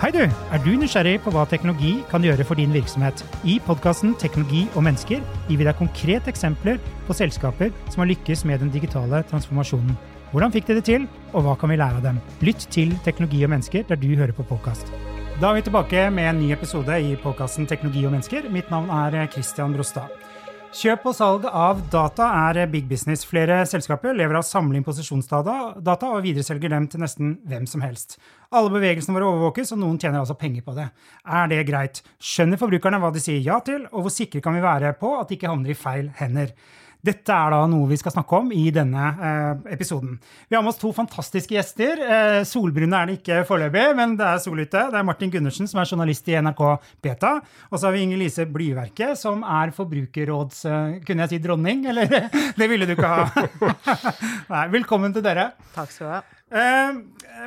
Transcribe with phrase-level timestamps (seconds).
[0.00, 0.22] Hei du!
[0.24, 3.20] Er du nysgjerrig på hva teknologi kan gjøre for din virksomhet?
[3.44, 8.46] I podkasten Teknologi og mennesker gir vi deg konkrete eksempler på selskaper som har lykkes
[8.48, 9.92] med den digitale transformasjonen.
[10.30, 12.22] Hvordan fikk de det til, og hva kan vi lære av dem?
[12.40, 14.88] Lytt til Teknologi og mennesker der du hører på podkast.
[15.36, 18.48] Da er vi tilbake med en ny episode i podkasten Teknologi og mennesker.
[18.48, 20.08] Mitt navn er Christian Brostad.
[20.70, 23.24] Kjøp og salg av data er big business.
[23.26, 27.82] Flere selskaper lever av å samle inn posisjonsdata og videreselger dem til nesten hvem som
[27.82, 28.20] helst.
[28.54, 30.86] Alle bevegelsene våre overvåkes, og noen tjener altså penger på det.
[31.26, 31.98] Er det greit?
[32.22, 35.26] Skjønner forbrukerne hva de sier ja til, og hvor sikre kan vi være på at
[35.26, 36.54] de ikke havner i feil hender?
[37.04, 40.18] Dette er da noe vi skal snakke om i denne eh, episoden.
[40.48, 42.02] Vi har med oss to fantastiske gjester.
[42.04, 44.86] Eh, solbrune er det ikke foreløpig, men det er sol ute.
[44.92, 46.64] Det er Martin Gundersen, som er journalist i NRK
[47.02, 47.36] Beta.
[47.70, 50.64] Og så har vi Inger Lise Blyverket, som er forbrukerråds...
[50.68, 52.28] Eh, kunne jeg si dronning, eller?
[52.60, 53.46] det ville du ikke ha.
[54.52, 55.52] Nei, velkommen til dere.
[55.76, 56.20] Takk skal du ha.
[56.50, 56.96] Eh,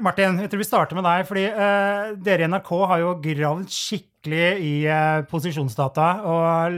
[0.03, 1.25] Martin, jeg tror vi starter med deg.
[1.27, 6.77] fordi eh, Dere i NRK har jo gravd skikkelig i eh, posisjonsdata og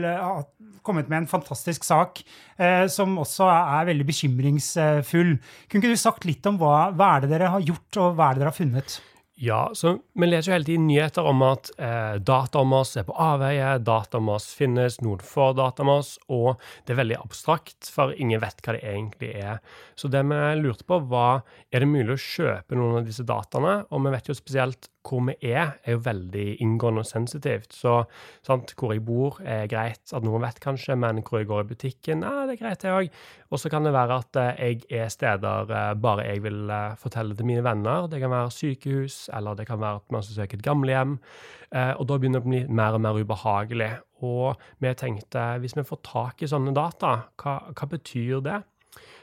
[0.86, 2.22] kommet med en fantastisk sak
[2.56, 5.36] eh, som også er veldig bekymringsfull.
[5.66, 8.30] Kunne ikke du sagt litt om hva, hva er det dere har gjort, og hva
[8.30, 8.98] er det dere har funnet?
[9.38, 13.04] Ja, så Vi leser jo hele tiden nyheter om at eh, data om oss er
[13.04, 16.54] på avveie, data om oss finnes, noen får data om oss, og
[16.86, 19.60] det er veldig abstrakt, for ingen vet hva det egentlig er.
[19.92, 23.82] Så det vi lurte på, var er det mulig å kjøpe noen av disse dataene,
[23.90, 27.74] og vi vet jo spesielt hvor vi er, er jo veldig inngående og sensitivt.
[27.76, 28.00] Så
[28.46, 31.68] sant, hvor jeg bor, er greit at noen vet, kanskje, men hvor jeg går i
[31.70, 33.20] butikken, ja, det er greit, det òg.
[33.50, 36.96] Og så kan det være at eh, jeg er steder eh, bare jeg vil eh,
[37.00, 38.08] fortelle til mine venner.
[38.10, 41.18] Det kan være sykehus, eller det kan være at man skal søke et gamlehjem.
[41.76, 43.88] Og da begynner det å bli mer og mer ubehagelig.
[44.24, 47.10] Og vi tenkte, hvis vi får tak i sånne data,
[47.42, 48.60] hva, hva betyr det?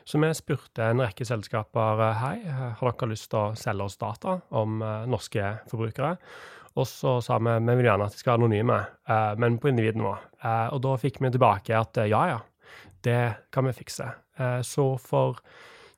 [0.06, 4.38] Så vi spurte en rekke selskaper hei, har dere lyst til å selge oss data
[4.56, 6.16] om uh, norske forbrukere.
[6.74, 8.80] Og så sa vi vi vil gjerne at de skal være anonyme,
[9.10, 10.16] uh, men på individnivå.
[10.76, 12.42] Og da fikk vi tilbake at ja, ja,
[13.06, 13.22] det
[13.54, 14.10] kan vi fikse.
[14.68, 15.40] så for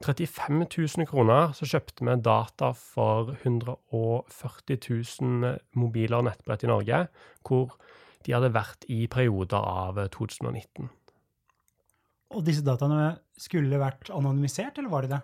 [0.03, 4.77] 35 000 kroner så kjøpte vi data for 140
[5.21, 6.99] 000 mobiler og nettbrett i Norge,
[7.47, 7.77] hvor
[8.25, 10.89] de hadde vært i perioder av 2019.
[12.35, 15.21] Og disse dataene skulle vært anonymisert, eller var de det?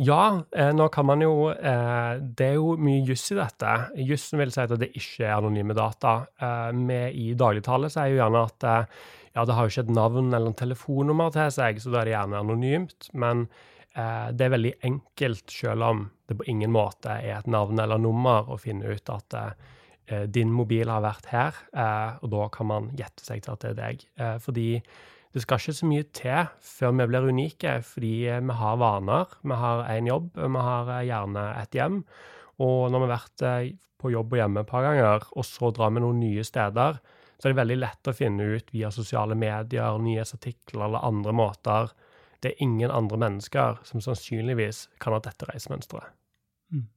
[0.00, 3.74] Ja, eh, nå kan man jo eh, Det er jo mye juss i dette.
[4.08, 6.20] Jussen vil si at det ikke er anonyme data.
[6.40, 9.00] Eh, vi i dagligtale sier jo gjerne at eh,
[9.34, 12.08] ja, det har jo ikke et navn eller en telefonnummer til seg, så da er
[12.08, 13.10] det gjerne anonymt.
[13.12, 13.44] Men
[13.94, 18.00] eh, det er veldig enkelt, selv om det på ingen måte er et navn eller
[18.02, 21.56] nummer, å finne ut at eh, din mobil har vært her,
[22.24, 24.04] og da kan man gjette seg til at det er deg.
[24.40, 24.70] fordi
[25.38, 29.36] det skal ikke så mye til før vi blir unike, fordi vi har vaner.
[29.46, 32.00] Vi har én jobb, vi har eh, gjerne et hjem.
[32.64, 35.70] Og når vi har vært eh, på jobb og hjemme et par ganger, og så
[35.74, 36.98] drar vi noen nye steder,
[37.38, 41.92] så er det veldig lett å finne ut via sosiale medier, nyhetsartikler eller andre måter.
[42.42, 46.14] Det er ingen andre mennesker som sannsynligvis kan ha dette reisemønsteret.
[46.74, 46.88] Mm.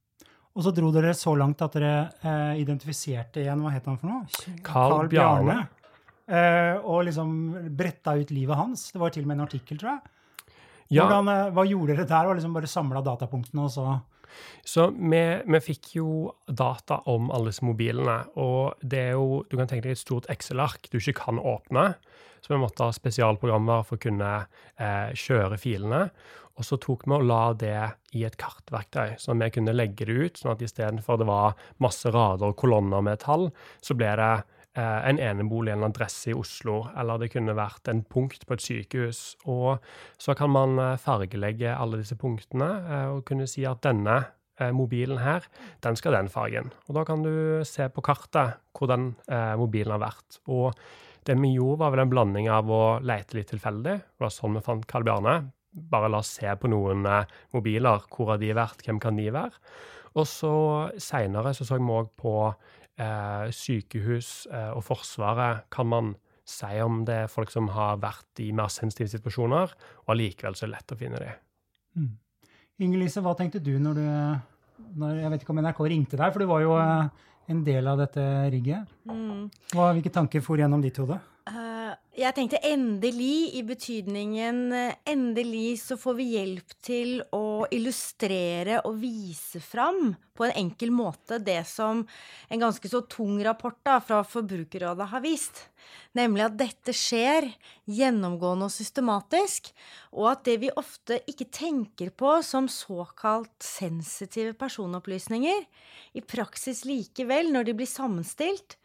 [0.52, 1.94] Og så dro dere så langt at dere
[2.26, 4.58] eh, identifiserte igjen Hva het han for noe?
[4.66, 5.62] Carl Bjarne.
[5.62, 5.81] Uh,
[6.32, 7.32] og liksom
[7.76, 8.86] bretta ut livet hans.
[8.94, 10.12] Det var til og med en artikkel, tror jeg.
[10.92, 11.06] Ja.
[11.06, 12.28] Hvordan, uh, hva gjorde dere der?
[12.28, 14.00] Var liksom bare samla datapunktene, og så
[14.64, 19.58] Så vi, vi, fikk jo data om alle disse mobilene, og det er jo Du
[19.58, 21.94] kan tenke deg et stort Excel-ark du ikke kan åpne.
[22.40, 24.30] Så vi måtte ha spesialprogrammer for å kunne
[24.80, 26.08] eh, kjøre filene.
[26.56, 27.76] Og så tok vi og la det
[28.16, 30.40] i et kartverktøy, så vi kunne legge det ut.
[30.40, 34.51] sånn at istedenfor det var masse rader og kolonner med tall, så ble det Eh,
[34.80, 39.20] en enebolig en adresse i Oslo, eller det kunne vært en punkt på et sykehus.
[39.44, 39.82] Og
[40.20, 44.22] så kan man eh, fargelegge alle disse punktene eh, og kunne si at denne
[44.76, 45.46] mobilen her,
[45.82, 46.68] den skal den fargen.
[46.86, 49.08] Og da kan du se på kartet hvor den
[49.58, 50.36] mobilen har vært.
[50.54, 50.76] Og
[51.26, 53.96] det vi gjorde, var vel en blanding av å lete litt tilfeldig.
[54.04, 55.34] Det var sånn vi fant Karl Bjarne.
[55.72, 57.08] Bare la oss se på noen
[57.56, 58.06] mobiler.
[58.12, 58.84] Hvor har de vært?
[58.86, 59.56] Hvem kan de være?
[60.18, 60.54] Og så
[61.00, 66.12] seinere så så vi òg på eh, sykehus eh, og Forsvaret kan man
[66.48, 69.72] si om det er folk som har vært i mer sensitive situasjoner,
[70.04, 71.42] og allikevel så er det lett å finne dem.
[71.96, 72.10] Mm.
[72.82, 74.06] Inger-Lise, hva tenkte du når du
[74.98, 77.88] når, Jeg vet ikke om NRK ringte deg, for du var jo eh, en del
[77.88, 78.90] av dette rigget.
[79.08, 79.46] Mm.
[79.72, 81.16] Hva, hvilke tanker for gjennom ditt hode?
[81.48, 81.71] Uh,
[82.12, 88.98] Jeg tenkte endelig i betydningen eh, endelig så får vi hjelp til å illustrere og
[89.00, 92.02] vise fram på en enkel måte det som
[92.52, 95.62] en ganske så tung rapport da, fra Forbrukerrådet har vist.
[96.12, 97.48] Nemlig at dette skjer
[97.88, 99.72] gjennomgående og systematisk,
[100.12, 105.64] og at det vi ofte ikke tenker på som såkalt sensitive personopplysninger,
[106.12, 108.76] i praksis likevel, når de blir sammenstilt,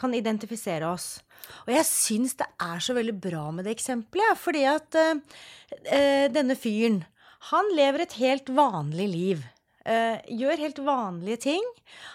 [0.00, 1.20] kan identifisere oss.
[1.66, 5.20] Og jeg syns det er så veldig bra med det eksempelet, fordi at uh,
[6.34, 7.02] denne fyren,
[7.52, 9.44] han lever et helt vanlig liv.
[9.86, 11.68] Gjør helt vanlige ting.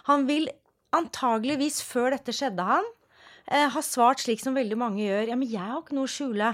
[0.10, 0.50] Han vil
[0.94, 2.90] antageligvis, før dette skjedde han,
[3.48, 5.32] ha svart slik som veldig mange gjør.
[5.32, 6.52] Ja, men jeg har ikke noe å skjule.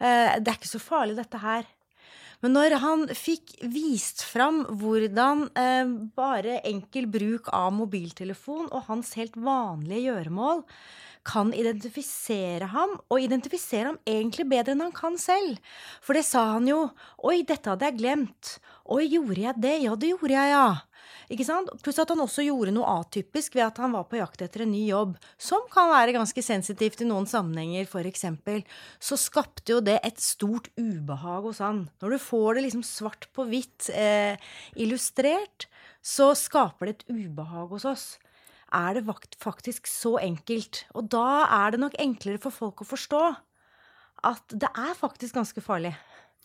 [0.00, 1.68] det er ikke så farlig, dette her.
[2.44, 5.88] Men når han fikk vist fram hvordan eh,
[6.18, 10.62] bare enkel bruk av mobiltelefon og hans helt vanlige gjøremål
[11.26, 15.58] kan identifisere ham, og identifisere ham egentlig bedre enn han kan selv.
[16.04, 16.84] For det sa han jo.
[17.26, 18.52] Oi, dette hadde jeg glemt.
[18.86, 19.76] Oi, gjorde jeg det?
[19.82, 20.66] Ja, det gjorde jeg, ja.
[21.32, 21.72] Ikke sant?
[21.82, 24.70] Pluss at han også gjorde noe atypisk ved at han var på jakt etter en
[24.70, 28.60] ny jobb, som kan være ganske sensitivt i noen sammenhenger, for eksempel.
[29.02, 31.88] Så skapte jo det et stort ubehag hos han.
[32.02, 34.38] Når du får det liksom svart på hvitt eh,
[34.78, 35.66] illustrert,
[35.98, 38.06] så skaper det et ubehag hos oss.
[38.74, 39.06] Er det
[39.42, 40.84] faktisk så enkelt?
[40.94, 43.24] Og da er det nok enklere for folk å forstå
[44.26, 45.92] at det er faktisk ganske farlig.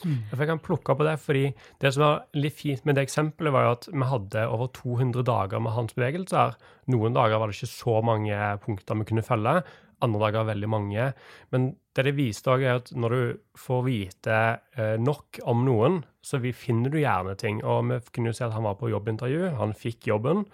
[0.02, 0.18] Mm.
[0.32, 1.44] Jeg kan plukke på det, fordi
[1.82, 5.26] det som var litt fint med det eksempelet, var jo at vi hadde over 200
[5.28, 6.58] dager med hans bevegelser.
[6.94, 9.62] Noen dager var det ikke så mange punkter vi kunne følge,
[10.02, 11.12] andre dager veldig mange.
[11.54, 14.38] Men det det viste òg, er at når du får vite
[14.80, 17.60] eh, nok om noen, så finner du gjerne ting.
[17.68, 20.46] Og vi kunne jo se at han var på jobbintervju, han fikk jobben.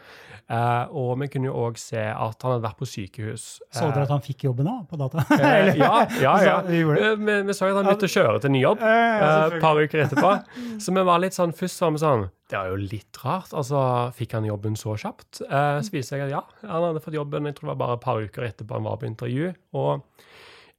[0.50, 3.46] Eh, og vi kunne jo òg se at han hadde vært på sykehus.
[3.70, 5.28] Så dere at han fikk jobben òg, på data?
[5.38, 5.92] Eh, ja,
[6.24, 6.34] ja.
[6.48, 6.56] ja.
[6.72, 10.06] vi, vi, vi, så at han begynte å kjøre til ny jobb et par uker
[10.08, 10.34] etterpå.
[10.82, 13.54] Så vi var litt sånn, først var vi sånn Det er jo litt rart.
[13.54, 13.84] Altså,
[14.18, 15.44] fikk han jobben så kjapt?
[15.44, 18.08] så viste jeg at ja, han hadde fått jobben jeg tror det var bare et
[18.08, 19.54] par uker etterpå han var på intervju.
[19.78, 20.08] og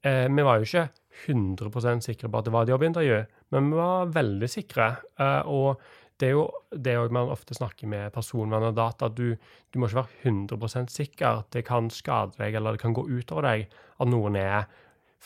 [0.08, 0.88] Eh, vi var jo ikke
[1.28, 3.22] 100% sikre på at det var et jobbintervju,
[3.54, 4.88] men vi var veldig sikre.
[5.20, 5.82] Eh, og
[6.18, 9.86] det er jo det man ofte snakker med personvern og data, at du, du, må
[9.86, 11.44] ikke være 100% sikker.
[11.52, 13.68] Det kan skade deg, eller det kan gå utover deg
[13.98, 14.66] at noen er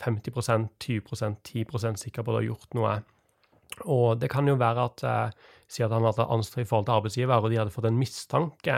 [0.03, 2.95] 50% 20% 10% sikker på at du har gjort noe.
[3.89, 6.93] Og det kan jo være at eh, Si at han hadde anstrengt i forhold til
[6.93, 8.75] arbeidsgiver, og de hadde fått en mistanke.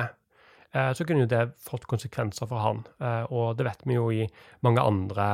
[0.72, 2.84] Eh, så kunne jo det fått konsekvenser for han.
[3.04, 4.22] Eh, og det vet vi jo i
[4.64, 5.26] mange andre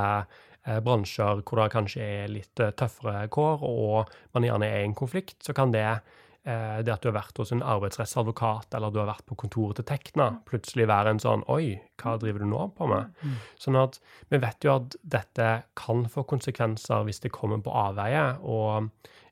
[0.62, 4.98] bransjer hvor det kanskje er litt eh, tøffere kår, og man gjerne er i en
[4.98, 9.00] konflikt, så kan det eh, det at du har vært hos en arbeidsrettsadvokat eller du
[9.02, 12.68] har vært på kontoret til Tekna, plutselig være en sånn Oi, hva driver du nå
[12.78, 13.10] på med?
[13.24, 13.40] Mm.
[13.66, 13.98] Sånn at
[14.30, 15.50] vi vet jo at dette
[15.82, 18.24] kan få konsekvenser hvis det kommer på avveie.
[18.46, 18.92] Og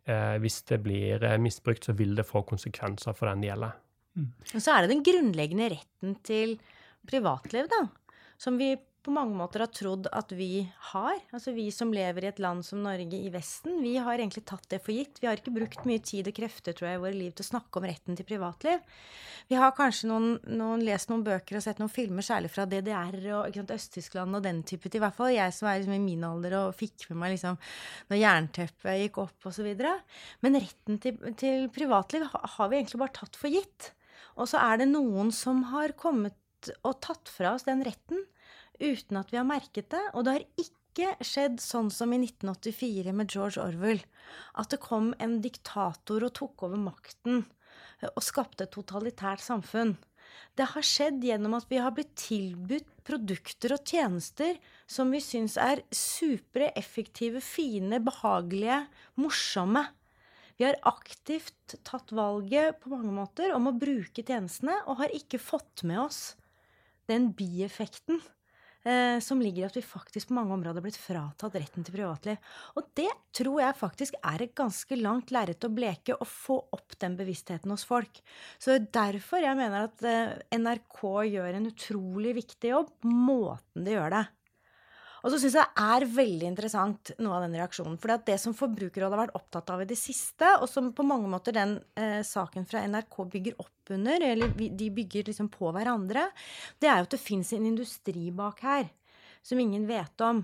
[0.09, 3.77] eh, hvis det blir misbrukt, så vil det få konsekvenser for den det gjelder.
[4.17, 4.29] Mm.
[4.49, 6.57] Og så er det den grunnleggende retten til
[7.09, 7.85] privatliv, da.
[8.39, 8.73] Som vi
[9.06, 11.19] på mange måter har trodd at vi har.
[11.36, 14.66] Altså vi som lever i et land som Norge i Vesten, vi har egentlig tatt
[14.72, 15.22] det for gitt.
[15.22, 17.50] Vi har ikke brukt mye tid og krefter tror jeg, i våre liv til å
[17.50, 18.81] snakke om retten til privatliv.
[19.50, 23.16] Vi har kanskje noen, noen, lest noen bøker og sett noen filmer, særlig fra DDR
[23.40, 25.00] og Øst-Tyskland og den type ting.
[25.00, 27.56] I hvert fall jeg som er liksom i min alder og fikk med meg liksom
[28.12, 29.69] når jernteppet gikk opp osv.
[30.44, 33.94] Men retten til, til privatliv har vi egentlig bare tatt for gitt.
[34.36, 36.36] Og så er det noen som har kommet
[36.84, 38.25] og tatt fra oss den retten
[38.79, 40.03] uten at vi har merket det.
[40.13, 44.03] Og det har ikke skjedd sånn som i 1984 med George Orwell.
[44.59, 47.43] At det kom en diktator og tok over makten
[48.01, 49.97] eh, og skapte et totalitært samfunn.
[50.57, 54.57] Det har skjedd gjennom at vi har blitt tilbudt produkter og tjenester
[54.89, 58.83] som vi syns er supre, effektive, fine, behagelige,
[59.17, 59.88] morsomme.
[60.59, 65.39] Vi har aktivt tatt valget på mange måter om å bruke tjenestene, og har ikke
[65.39, 66.21] fått med oss
[67.09, 68.19] den bieffekten
[69.19, 72.38] som ligger i at vi faktisk på mange områder har blitt fratatt retten til privatliv.
[72.79, 76.95] Og det tror jeg faktisk er et ganske langt lerret å bleke å få opp
[77.03, 78.21] den bevisstheten hos folk.
[78.57, 83.83] Så det er derfor jeg mener at eh, NRK gjør en utrolig viktig jobb, måten
[83.83, 84.25] de gjør det.
[85.23, 87.97] Og så syns jeg det er veldig interessant noe av den reaksjonen.
[87.99, 91.29] For det som Forbrukerrådet har vært opptatt av i det siste, og som på mange
[91.31, 96.29] måter den eh, saken fra NRK bygger opp under, eller de bygger liksom på hverandre,
[96.79, 98.89] det er jo at det fins en industri bak her.
[99.43, 100.41] Som ingen vet om.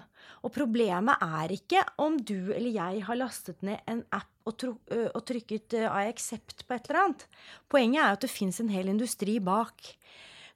[0.48, 5.20] Og problemet er ikke om du eller jeg har lastet ned en app og, og
[5.28, 7.26] trykket uh, I accept på et eller annet.
[7.68, 9.92] Poenget er jo at det fins en hel industri bak.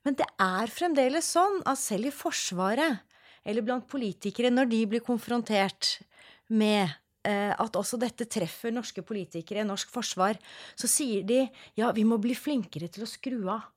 [0.08, 3.04] Men det er fremdeles sånn at selv i Forsvaret
[3.50, 5.98] eller blant politikere, når de blir konfrontert
[6.54, 6.86] med
[7.28, 10.38] eh, at også dette treffer norske politikere, norsk forsvar,
[10.78, 11.44] så sier de
[11.80, 13.68] ja, vi må bli flinkere til å skru av.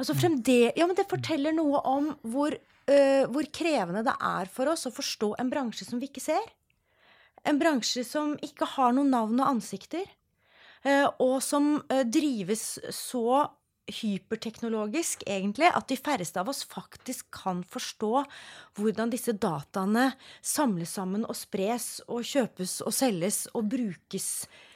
[0.00, 4.86] Altså ja, men Det forteller noe om hvor, uh, hvor krevende det er for oss
[4.88, 6.46] å forstå en bransje som vi ikke ser.
[7.44, 10.06] En bransje som ikke har noen navn og ansikter.
[10.88, 13.44] uh, og som uh, drives så
[13.90, 18.24] hyperteknologisk, egentlig, at de færreste av oss faktisk kan forstå
[18.78, 20.10] hvordan disse dataene
[20.42, 24.28] samles sammen og spres og kjøpes og selges og brukes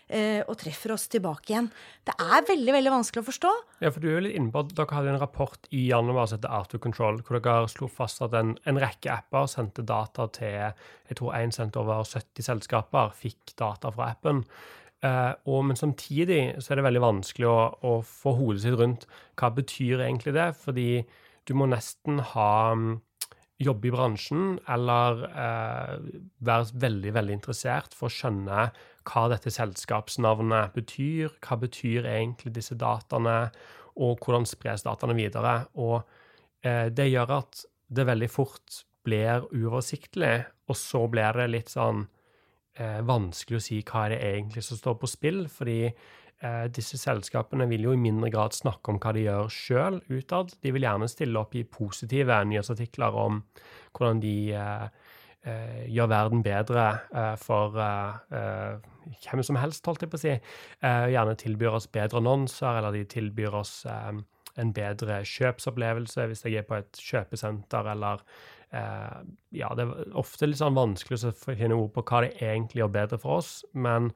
[0.08, 1.70] eh, og treffer oss tilbake igjen.
[2.06, 3.52] Det er veldig veldig vanskelig å forstå.
[3.84, 6.40] Ja, for du er litt inne på at Dere hadde en rapport i januar som
[6.40, 10.28] heter Out of Control, hvor dere slo fast at en, en rekke apper sendte data
[10.34, 14.44] til jeg tror én sendte over 70 selskaper, fikk data fra appen.
[15.04, 19.04] Uh, og, men samtidig så er det veldig vanskelig å, å, få hodet sitt rundt
[19.36, 20.88] hva betyr egentlig det, fordi
[21.44, 22.94] du må nesten ha um,
[23.62, 25.92] jobbe i bransjen eller eh,
[26.44, 28.64] være veldig, veldig interessert for å skjønne
[29.04, 33.52] hva dette selskapsnavnet betyr, hva betyr egentlig disse dataene,
[34.00, 35.54] og hvordan spres dataene videre.
[35.78, 36.00] Og
[36.66, 37.62] eh, det gjør at
[37.94, 42.06] det veldig fort blir uoversiktlig, og så blir det litt sånn
[42.80, 46.98] eh, vanskelig å si hva det er egentlig som står på spill, fordi eh, disse
[47.00, 50.54] selskapene vil jo i mindre grad snakke om hva de gjør sjøl utad.
[50.62, 53.42] De vil gjerne stille opp i positive nyhetsartikler om
[53.94, 54.86] hvordan de eh,
[55.44, 60.36] eh gjør verden bedre eh, for hvem som helst, holdt jeg på å si.
[60.80, 66.66] gjerne tilbyr oss bedre annonser, eller de tilbyr oss en bedre kjøpsopplevelse hvis jeg er
[66.68, 68.22] på et kjøpesenter, eller
[68.74, 72.96] Ja, det er ofte litt sånn vanskelig å finne ord på hva det egentlig gjør
[72.96, 74.10] bedre for oss, men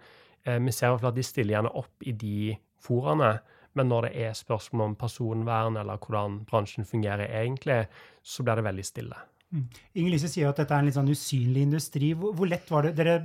[0.45, 3.37] eh, vi ser at de stiller gjerne opp i de foraene.
[3.79, 7.85] Men når det er spørsmål om personvern eller hvordan bransjen fungerer egentlig,
[8.27, 9.19] så blir det veldig stille.
[9.55, 9.67] Mm.
[10.01, 12.11] Inger Lise sier at dette er en litt sånn usynlig industri.
[12.19, 12.97] Hvor, hvor lett var det?
[12.99, 13.21] Dere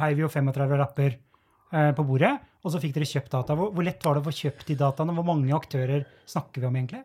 [0.00, 1.18] heiv jo 35 rapper
[1.68, 2.30] Eh, på bordet,
[2.68, 3.56] og så fikk dere kjøpt data.
[3.56, 5.14] Hvor, hvor, lett var det å få kjøpt de dataene?
[5.16, 7.00] Hvor mange aktører snakker vi om egentlig?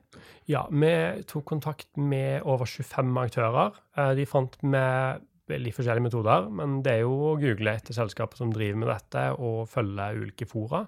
[0.52, 0.92] Ja, vi
[1.30, 3.78] tok kontakt med over 25 aktører.
[3.96, 8.40] Eh, de fant med veldig forskjellige metoder, men det er jo å google etter selskaper
[8.40, 10.84] som driver med dette, og følge ulike fora.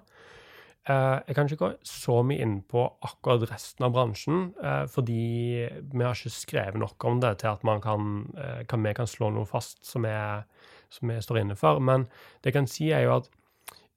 [0.86, 4.44] Eh, jeg kan ikke gå så mye inn på akkurat resten av bransjen,
[4.92, 5.24] fordi
[5.72, 8.28] vi har ikke skrevet nok om det til at man kan,
[8.68, 11.80] kan vi kan slå noe fast som vi står inne for.
[11.80, 12.10] Men
[12.44, 13.32] det jeg kan si, er jo at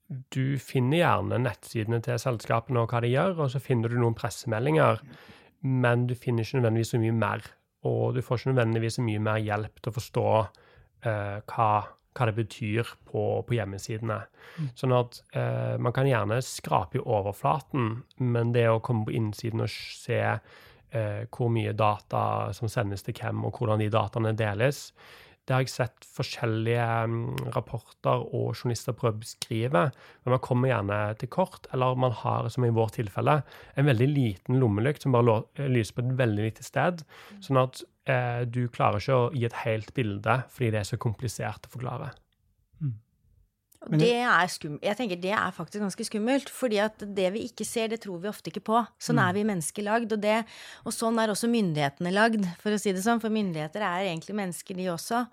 [0.10, 4.18] du finner gjerne nettsidene til selskapene og hva de gjør, og så finner du noen
[4.18, 5.04] pressemeldinger,
[5.62, 7.46] men du finner ikke nødvendigvis så mye mer.
[7.88, 12.28] Og du får ikke nødvendigvis så mye mer hjelp til å forstå uh, hva, hva,
[12.28, 14.20] det betyr på, på hjemmesidene.
[14.58, 14.72] Mm.
[14.82, 19.64] Sånn at uh, man kan gjerne skrape i overflaten, men det å komme på innsiden
[19.64, 22.24] og se uh, hvor mye data
[22.58, 24.88] som sendes til hvem, og hvordan de dataene deles,
[25.50, 29.82] det har jeg sett forskjellige mm, rapporter og journalister prøve å beskrive.
[30.22, 33.40] Men man kommer gjerne til kort, eller man har, som i vårt tilfelle,
[33.74, 35.42] en veldig liten lommelykt som bare
[35.74, 37.02] lyser på et veldig lite sted.
[37.42, 41.02] Sånn at eh, du klarer ikke å gi et helt bilde fordi det er så
[41.02, 42.14] komplisert å forklare.
[43.88, 44.50] Det er.
[44.84, 46.50] Jeg tenker det er faktisk ganske skummelt.
[46.52, 48.82] fordi at det vi ikke ser, det tror vi ofte ikke på.
[49.00, 49.38] Sånn er mm.
[49.38, 50.12] vi mennesker lagd.
[50.12, 50.44] Og, det,
[50.84, 53.24] og sånn er også myndighetene lagd, for å si det sånn.
[53.24, 55.24] For myndigheter er egentlig mennesker, de også.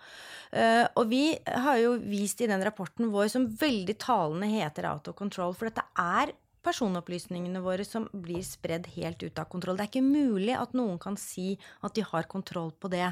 [0.55, 1.25] Uh, og vi
[1.67, 5.57] har jo vist i den rapporten vår som veldig talende heter Out of Control.
[5.59, 6.37] For dette er
[6.67, 9.79] personopplysningene våre som blir spredd helt ut av kontroll.
[9.79, 11.55] Det er ikke mulig at noen kan si
[11.87, 13.11] at de har kontroll på det.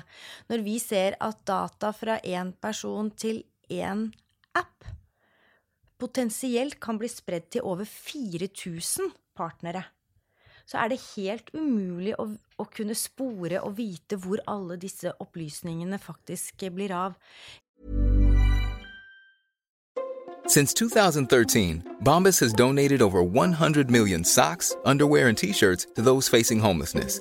[0.50, 4.08] Når vi ser at data fra én person til én
[4.54, 4.94] app
[6.04, 9.84] potensielt kan bli spredd til over 4000 partnere,
[10.66, 12.28] så er det helt umulig å,
[12.60, 17.18] å, kunne spore og vite hvor alle disse opplysningene faktisk blir av.
[20.46, 26.60] Since 2013, Bombas has donated over 100 million socks, underwear, and t-shirts to those facing
[26.60, 27.20] homelessness.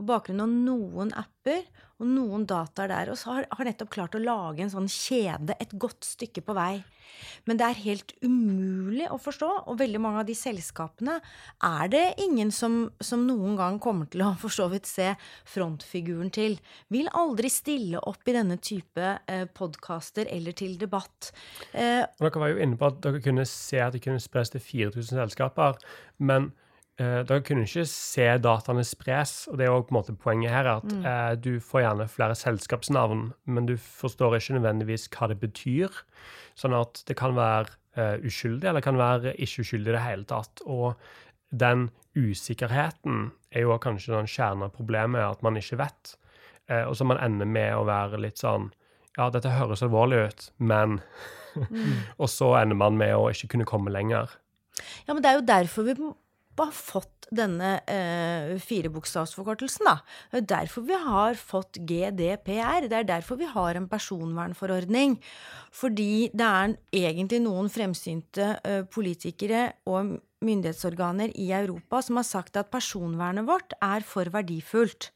[0.00, 1.66] på bakgrunn av noen apper
[2.00, 5.56] og noen dataer der, og så har, har nettopp klart å lage en sånn kjede
[5.60, 6.80] et godt stykke på vei.
[7.44, 11.18] Men det er helt umulig å forstå, og veldig mange av de selskapene
[11.66, 15.10] er det ingen som, som noen gang kommer til å for så vidt se
[15.52, 16.56] frontfiguren til.
[16.88, 21.34] Vil aldri stille opp i denne type eh, podkaster eller til debatt.
[21.72, 24.64] Eh, dere var jo inne på at dere kunne se at det kunne spres til
[24.64, 25.76] 4000 selskaper,
[26.16, 26.52] men
[27.00, 29.34] eh, kunne kunne ikke se dataene spres.
[29.50, 32.36] Og det er jo på en måte poenget her, at eh, du får gjerne flere
[32.38, 36.02] selskapsnavn, men du forstår ikke nødvendigvis hva det betyr.
[36.58, 40.28] Sånn at det kan være eh, uskyldig, eller kan være ikke uskyldig i det hele
[40.28, 40.64] tatt.
[40.66, 40.94] Og
[41.50, 41.88] den
[42.18, 46.16] usikkerheten er jo kanskje den kjernen av problemet, at man ikke vet.
[46.70, 48.70] Eh, og så man ender med å være litt sånn
[49.18, 51.00] Ja, dette høres alvorlig ut, men
[52.20, 54.30] Og så ender man med å ikke kunne komme lenger.
[55.06, 55.96] Ja, men det er jo derfor vi
[56.58, 60.00] har fått denne eh, firebokstavsforkortelsen, da.
[60.32, 62.88] Det er derfor vi har fått GDPR.
[62.90, 65.16] Det er derfor vi har en personvernforordning.
[65.70, 72.58] Fordi det er egentlig noen fremsynte eh, politikere og myndighetsorganer i Europa som har sagt
[72.58, 75.10] at personvernet vårt er for verdifullt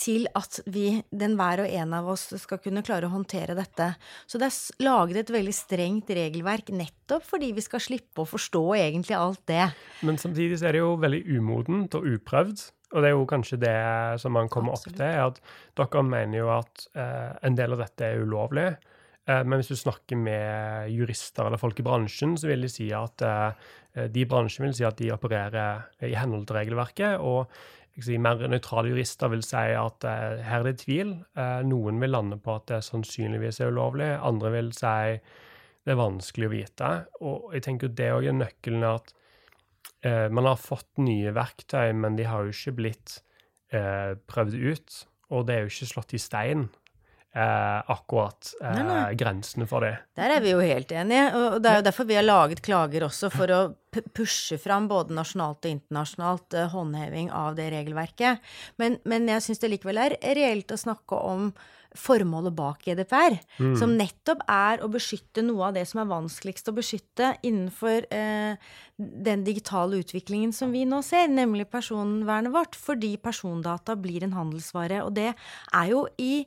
[0.00, 3.92] til at vi, den hver og en av oss, skal kunne klare å håndtere dette.
[4.26, 8.64] Så det er laget et veldig strengt regelverk nettopp fordi vi skal slippe å forstå
[8.78, 9.68] egentlig alt det.
[10.06, 12.64] Men samtidig så er det jo veldig umodent og uprøvd.
[12.94, 13.78] Og det er jo kanskje det
[14.22, 14.94] som man kommer Absolutt.
[14.94, 15.40] opp til, er at
[15.80, 18.68] dere mener jo at eh, en del av dette er ulovlig.
[19.26, 22.90] Eh, men hvis du snakker med jurister eller folk i bransjen, så vil de si
[22.94, 23.72] at eh,
[24.14, 27.18] de i bransjen vil si at de opererer i henhold til regelverket.
[27.18, 27.50] og
[28.02, 31.14] si, mer nøytrale jurister vil si at eh, her er det tvil.
[31.38, 34.10] Eh, noen vil lande på at det sannsynligvis er ulovlig.
[34.18, 35.18] Andre vil si
[35.84, 36.90] det er vanskelig å vite.
[37.22, 39.12] Og jeg tenker det òg er nøkkelen at
[40.06, 43.18] eh, man har fått nye verktøy, men de har jo ikke blitt
[43.74, 45.02] eh, prøvd ut.
[45.34, 46.68] Og det er jo ikke slått i stein,
[47.34, 49.14] eh, akkurat eh, Nei, nei.
[49.18, 49.94] grensene for det.
[50.18, 53.06] Der er vi jo helt enige, og det er jo derfor vi har laget klager
[53.08, 53.62] også, for å
[54.14, 58.42] pushe fram både nasjonalt og internasjonalt eh, håndheving av det regelverket.
[58.82, 61.50] Men, men jeg syns det likevel er reelt å snakke om
[61.94, 63.36] formålet bak GDPR,
[63.78, 68.56] som nettopp er å beskytte noe av det som er vanskeligst å beskytte innenfor eh,
[68.98, 75.04] den digitale utviklingen som vi nå ser, nemlig personvernet vårt, fordi persondata blir en handelsvare.
[75.06, 76.42] Og det er jo i,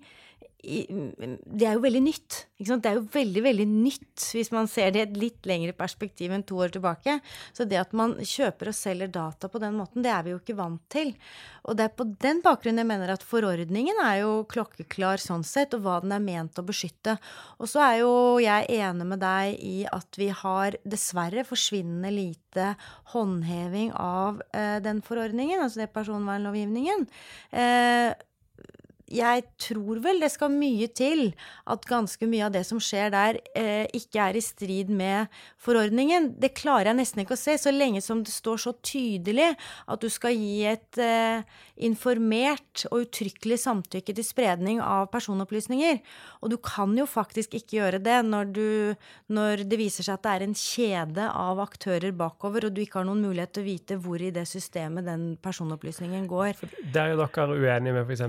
[0.68, 2.38] det er jo veldig nytt.
[2.60, 6.34] Det er jo veldig, veldig nytt hvis man ser det i et litt lengre perspektiv
[6.34, 7.20] enn to år tilbake.
[7.56, 10.42] Så det at man kjøper og selger data på den måten, det er vi jo
[10.42, 11.14] ikke vant til.
[11.68, 15.76] Og det er på den bakgrunn jeg mener at forordningen er jo klokkeklar sånn sett,
[15.78, 17.18] og hva den er ment å beskytte.
[17.62, 22.74] Og så er jo jeg enig med deg i at vi har dessverre forsvinnende lite
[23.14, 27.06] håndheving av eh, den forordningen, altså det personvernlovgivningen.
[27.52, 28.16] Eh,
[29.08, 31.30] jeg tror vel det skal mye til
[31.70, 36.34] at ganske mye av det som skjer der, eh, ikke er i strid med forordningen.
[36.40, 39.54] Det klarer jeg nesten ikke å se, så lenge som det står så tydelig
[39.88, 41.44] at du skal gi et eh,
[41.88, 46.02] informert og uttrykkelig samtykke til spredning av personopplysninger.
[46.42, 48.96] Og du kan jo faktisk ikke gjøre det når, du,
[49.32, 53.02] når det viser seg at det er en kjede av aktører bakover, og du ikke
[53.02, 56.60] har noen mulighet til å vite hvor i det systemet den personopplysningen går.
[56.94, 58.26] Der er dere uenige med f.eks.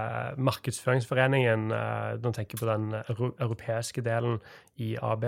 [0.00, 1.70] Eh, Markedsføringsforeningen.
[1.72, 4.38] Eh, de tenker på den euro europeiske delen
[4.80, 5.24] i AB.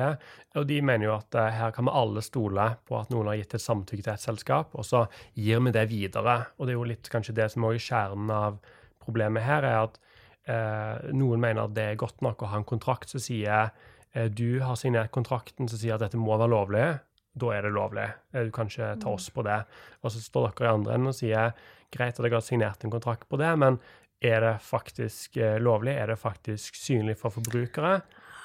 [0.56, 3.40] Og de mener jo at eh, her kan vi alle stole på at noen har
[3.40, 6.38] gitt et samtykke til et selskap, og så gir vi det videre.
[6.58, 8.60] Og det er jo litt kanskje det som også er kjernen av
[9.02, 9.98] problemet her, er at
[10.46, 13.70] eh, noen mener at det er godt nok å ha en kontrakt som sier
[14.12, 16.86] eh, du har signert kontrakten som sier at dette må være lovlig.
[17.32, 18.08] Da er det lovlig.
[18.34, 19.62] Eh, Du kan ikke ta oss på det.
[20.02, 21.54] Og så står dere i andre enden og sier
[21.92, 23.78] greit at jeg har signert en kontrakt på det, men
[24.22, 25.94] er det faktisk eh, lovlig?
[25.98, 28.00] Er det faktisk synlig for forbrukere?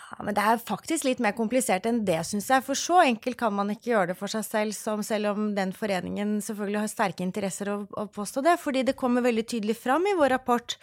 [0.07, 2.63] Ja, men det er faktisk litt mer komplisert enn det, syns jeg.
[2.63, 5.73] For så enkelt kan man ikke gjøre det for seg selv, som selv om den
[5.75, 8.55] foreningen selvfølgelig har sterke interesser å, å påstå det.
[8.61, 10.77] Fordi det kommer veldig tydelig fram i vår rapport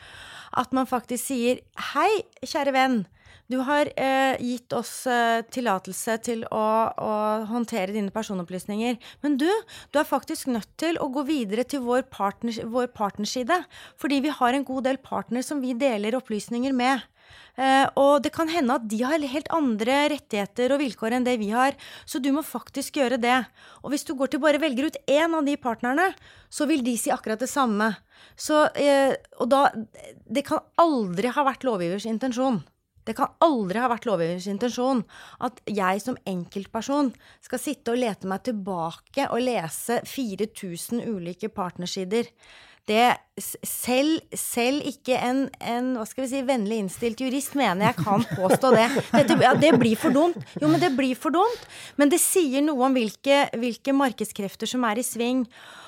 [0.61, 2.11] at man faktisk sier hei,
[2.45, 3.05] kjære venn.
[3.53, 7.17] Du har eh, gitt oss eh, tillatelse til å, å
[7.51, 8.97] håndtere dine personopplysninger.
[9.25, 9.49] Men du,
[9.93, 13.59] du er faktisk nødt til å gå videre til vår, partner, vår partnerside.
[14.01, 17.05] Fordi vi har en god del partner som vi deler opplysninger med.
[17.55, 21.37] Eh, og det kan hende at de har helt andre rettigheter og vilkår enn det
[21.43, 23.39] vi har, så du må faktisk gjøre det.
[23.83, 26.11] Og hvis du går til bare velger ut én av de partnerne,
[26.51, 27.93] så vil de si akkurat det samme.
[28.37, 29.71] Så, eh, og da
[30.27, 32.63] Det kan aldri ha vært lovgivers intensjon.
[33.05, 35.05] Det kan aldri ha vært lovgivers intensjon
[35.45, 37.13] at jeg som enkeltperson
[37.45, 42.31] skal sitte og lete meg tilbake og lese 4000 ulike partnersider
[42.89, 47.99] det selv, selv ikke en, en, hva skal vi si, vennlig innstilt jurist mener jeg
[48.03, 48.89] kan påstå det.
[49.15, 50.37] Dette, ja, det blir for dumt.
[50.61, 51.65] Jo, men det blir for dumt.
[52.01, 55.47] Men det sier noe om hvilke, hvilke markedskrefter som er i sving.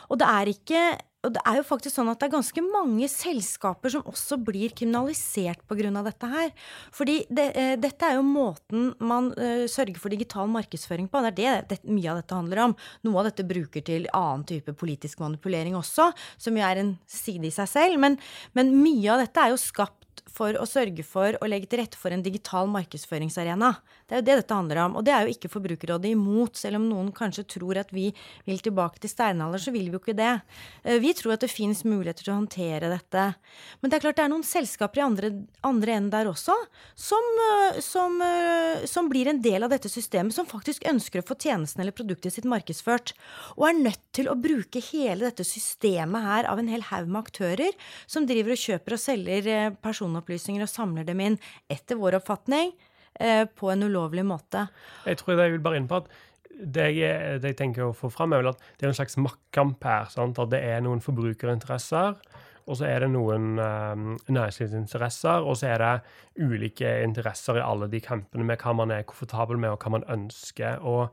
[0.09, 0.83] Og det er ikke
[1.27, 4.75] og det er jo faktisk sånn at det er ganske mange selskaper som også blir
[4.77, 5.91] kriminalisert pga.
[6.07, 6.53] dette her.
[6.95, 11.23] Fordi det, eh, dette er jo måten man uh, sørger for digital markedsføring på.
[11.23, 12.77] Det er det, det, mye av dette handler om.
[13.05, 17.49] Noe av dette bruker til annen type politisk manipulering også, som jo er en side
[17.49, 18.01] i seg selv.
[18.03, 18.19] Men,
[18.55, 21.99] men mye av dette er jo skapt for å sørge for å legge til rette
[21.99, 23.73] for en digital markedsføringsarena.
[24.07, 24.97] Det er jo det dette handler om.
[24.99, 26.59] Og det er jo ikke Forbrukerrådet imot.
[26.61, 28.11] Selv om noen kanskje tror at vi
[28.47, 30.33] vil tilbake til steinalder, så vil vi jo ikke det.
[30.85, 33.27] Eh, vi tror at det fins muligheter til å håndtere dette.
[33.81, 35.33] Men det er klart det er noen selskaper i andre,
[35.67, 36.55] andre enden der også
[36.95, 41.27] som, eh, som, eh, som blir en del av dette systemet, som faktisk ønsker å
[41.27, 43.13] få tjenesten eller produktet sitt markedsført.
[43.57, 47.27] Og er nødt til å bruke hele dette systemet her av en hel haug med
[47.27, 47.73] aktører
[48.07, 51.39] som driver og kjøper og selger personopplysninger personopplysninger og samler dem inn,
[51.69, 52.73] etter vår oppfatning,
[53.19, 54.69] eh, på en ulovlig måte.
[55.07, 56.09] Jeg tror jeg vil bare inn på at
[56.57, 59.19] det jeg, det jeg, tenker å få fram, er vel at det er en slags
[59.19, 60.07] maktkamp her.
[60.09, 60.39] Sant?
[60.39, 62.17] At det er noen forbrukerinteresser,
[62.67, 67.91] og så er det noen um, næringslivsinteresser, og så er det ulike interesser i alle
[67.93, 70.81] de kampene med hva man er komfortabel med, og hva man ønsker.
[70.81, 71.13] og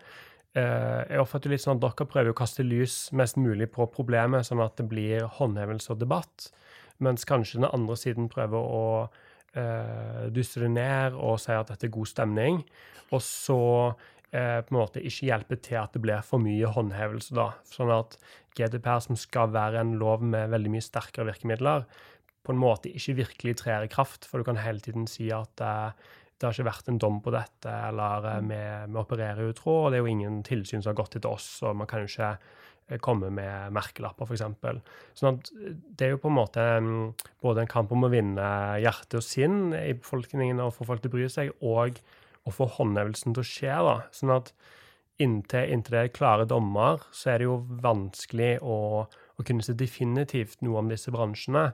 [0.56, 4.48] uh, jeg oppfatter litt sånn at Dere prøver å kaste lys mest mulig på problemet,
[4.48, 6.54] sånn at det blir håndhevelse og debatt
[7.04, 8.86] mens kanskje den andre siden prøver å
[9.58, 12.64] eh, dysse det ned og si at dette er god stemning,
[13.14, 13.60] og så
[14.32, 17.52] eh, på en måte ikke hjelpe til at det blir for mye håndhevelse, da.
[17.70, 18.18] Sånn at
[18.58, 21.88] GDPR, som skal være en lov med veldig mye sterkere virkemidler,
[22.44, 25.64] på en måte ikke virkelig trer i kraft, for du kan hele tiden si at
[25.64, 29.84] eh, det har ikke vært en dom på dette, eller eh, vi, vi opererer utro,
[29.86, 32.12] og det er jo ingen tilsyn som har gått etter oss, og man kan jo
[32.12, 32.36] ikke
[32.88, 34.44] Eh, komme med merkelapper, f.eks.
[35.16, 38.12] Sånn at eh, det er jo på en måte mm, både en kamp om å
[38.12, 38.50] vinne
[38.84, 42.02] hjerte og sinn i befolkningen og få folk til å bry seg, og
[42.44, 43.78] å få håndhevelsen til å skje.
[43.88, 43.96] da.
[44.16, 44.52] Sånn at
[45.24, 49.78] inntil, inntil det er klare dommer, så er det jo vanskelig å, å kunne se
[49.80, 51.70] definitivt noe om disse bransjene.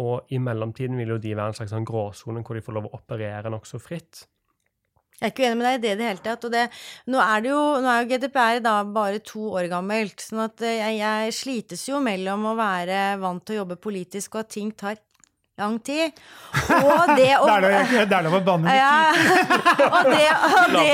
[0.00, 2.88] Og i mellomtiden vil jo de være en slags sånn gråsone hvor de får lov
[2.88, 4.24] å operere nokså fritt.
[5.22, 6.44] Jeg er ikke uenig med deg i det i det hele tatt.
[6.48, 6.62] Og det,
[7.12, 10.64] nå, er det jo, nå er jo GDPR da bare to år gammelt, sånn at
[10.66, 14.54] eh, jeg, jeg slites jo mellom å være vant til å jobbe politisk og at
[14.56, 14.98] ting tar
[15.62, 16.18] lang tid.
[16.74, 18.80] Og det å Det er lov å banne litt.
[18.80, 19.14] Ja.
[19.94, 20.90] og, det, og, det,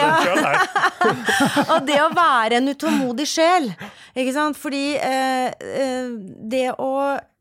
[1.73, 3.71] og det å være en utålmodig sjel,
[4.13, 4.61] ikke sant.
[4.61, 6.13] Fordi eh, eh
[6.53, 6.93] det å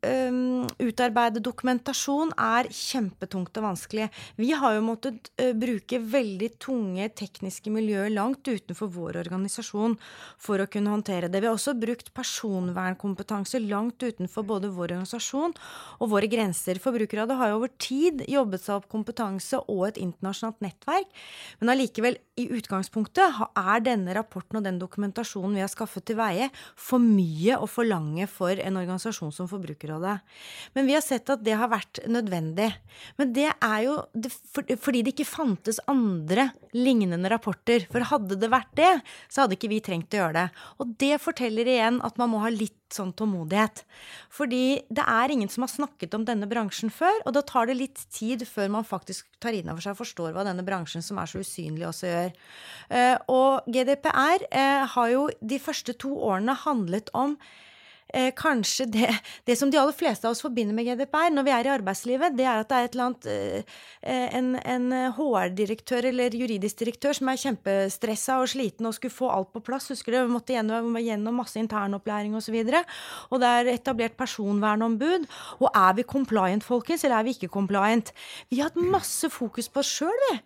[0.06, 4.08] um, utarbeide dokumentasjon er kjempetungt og vanskelig.
[4.38, 9.96] Vi har jo måttet uh, bruke veldig tunge tekniske miljøer langt utenfor vår organisasjon
[10.40, 11.42] for å kunne håndtere det.
[11.42, 15.56] Vi har også brukt personvernkompetanse langt utenfor både vår organisasjon
[15.98, 16.80] og våre grenser.
[16.82, 21.10] Forbrukerrådet har jo over tid jobbet seg opp kompetanse og et internasjonalt nettverk,
[21.60, 26.46] men allikevel, i utgangspunktet, er denne rapporten og den dokumentasjonen vi har skaffet til veie,
[26.78, 30.20] for mye å forlange for en organisasjon som Forbrukerrådet Forbrukerrådet.
[30.74, 32.70] Men vi har sett at det har vært nødvendig.
[33.16, 33.96] Men det er jo
[34.80, 37.86] fordi det ikke fantes andre lignende rapporter.
[37.90, 38.92] For hadde det vært det,
[39.28, 40.48] så hadde ikke vi trengt å gjøre det.
[40.78, 43.82] Og det forteller igjen at man må ha litt sånn tålmodighet.
[44.32, 47.76] Fordi det er ingen som har snakket om denne bransjen før, og da tar det
[47.76, 51.20] litt tid før man faktisk tar inn over seg og forstår hva denne bransjen som
[51.20, 52.34] er så usynlig, også gjør.
[52.88, 57.36] Eh, og GDPR eh, har jo de første to årene handlet om
[58.14, 59.10] eh, kanskje det,
[59.46, 62.36] det, som de aller fleste av oss forbinder med GDPR når vi er i arbeidslivet,
[62.38, 63.78] det er at det er et eller annet eh,
[64.38, 69.50] En, en HR-direktør eller juridisk direktør som er kjempestressa og sliten og skulle få alt
[69.52, 69.88] på plass.
[69.92, 72.54] Husker du, vi måtte gjennom, gjennom masse internopplæring osv.
[72.62, 72.82] Og, så
[73.30, 75.26] og det er etablert personvernombud.
[75.58, 78.12] Og er vi compliant, folkens, eller er vi ikke compliant?
[78.48, 80.38] Vi har hatt masse fokus på oss sjøl, vi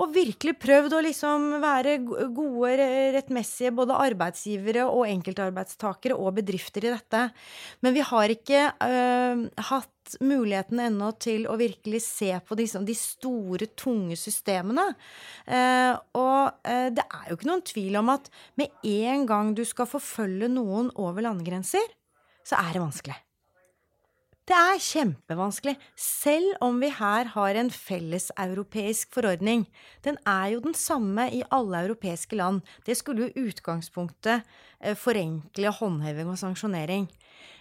[0.00, 1.98] og virkelig prøvd å liksom være
[2.32, 7.22] gode, rettmessige både arbeidsgivere og enkeltarbeidstakere og bedrifter i dette.
[7.84, 12.96] Men vi har ikke øh, hatt muligheten ennå til å virkelig se på de, de
[12.98, 14.88] store, tunge systemene.
[15.46, 19.66] Eh, og eh, det er jo ikke noen tvil om at med en gang du
[19.68, 21.92] skal forfølge noen over landegrenser,
[22.46, 23.20] så er det vanskelig.
[24.50, 29.60] Det er kjempevanskelig, selv om vi her har en felleseuropeisk forordning.
[30.02, 32.58] Den er jo den samme i alle europeiske land.
[32.82, 34.42] Det skulle jo utgangspunktet
[34.82, 37.06] eh, forenkle håndheving og sanksjonering.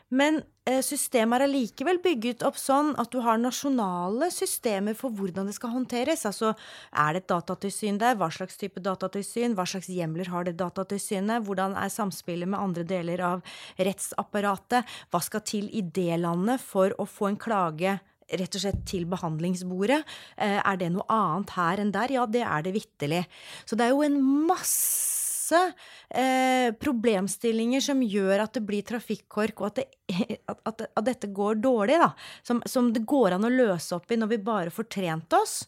[0.09, 5.49] Men eh, systemet er allikevel bygget opp sånn at du har nasjonale systemer for hvordan
[5.49, 6.25] det skal håndteres.
[6.29, 6.55] Altså,
[6.89, 8.17] er det et datatilsyn der?
[8.17, 9.53] Hva slags type datatilsyn?
[9.57, 11.45] Hva slags hjemler har det datatilsynet?
[11.45, 14.97] Hvordan er samspillet med andre deler av rettsapparatet?
[15.13, 17.99] Hva skal til i det landet for å få en klage
[18.37, 20.03] rett og slett til behandlingsbordet.
[20.37, 22.13] Eh, er det noe annet her enn der?
[22.13, 23.23] Ja, det er det vitterlig.
[23.65, 24.19] Så det er jo en
[24.49, 25.18] masse
[25.57, 31.31] eh, problemstillinger som gjør at det blir trafikkork, og at, det, at, at, at dette
[31.35, 32.11] går dårlig, da.
[32.45, 35.61] Som, som, det går an å løse opp i når vi bare får trent oss.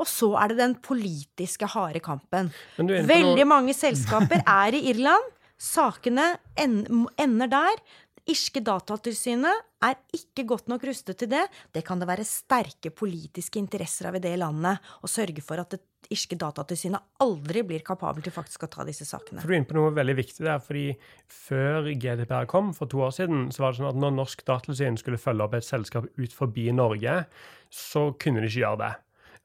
[0.00, 2.48] Og så er det den politiske harde kampen.
[2.78, 3.48] Veldig noe...
[3.48, 5.34] mange selskaper er i Irland.
[5.60, 7.82] Sakene ender der.
[8.30, 11.46] Irske Datatilsynet er ikke godt nok rustet til det.
[11.72, 15.72] Det kan det være sterke politiske interesser av i det landet å sørge for at
[15.74, 19.42] det irske datatilsynet aldri blir kapabel til faktisk å ta disse sakene.
[19.42, 20.58] For Du er inne på noe veldig viktig der.
[20.58, 20.96] fordi
[21.30, 24.98] Før GDPR kom, for to år siden, så var det sånn at når Norsk Datatilsyn
[24.98, 27.24] skulle følge opp et selskap ut forbi Norge,
[27.70, 28.92] så kunne de ikke gjøre det.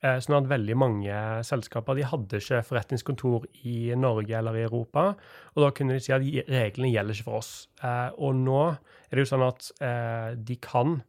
[0.05, 5.13] Eh, sånn at veldig mange selskaper de hadde ikke forretningskontor i Norge eller i Europa.
[5.55, 7.53] Og da kunne de si at reglene gjelder ikke for oss.
[7.81, 10.99] Eh, og nå er det jo sånn at eh, de kan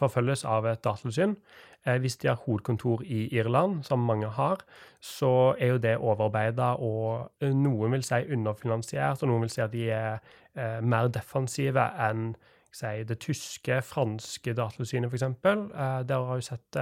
[0.00, 1.34] forfølges av et datatilsyn.
[1.80, 4.60] Hvis de har hovedkontor i Irland, som mange har,
[5.00, 9.72] så er jo det overarbeida, og noen vil si underfinansiert, og noen vil si at
[9.72, 12.34] de er mer defensive enn
[12.74, 15.26] si, det tyske, franske datatilsynet, f.eks.
[15.46, 16.80] Eh, der har vi sett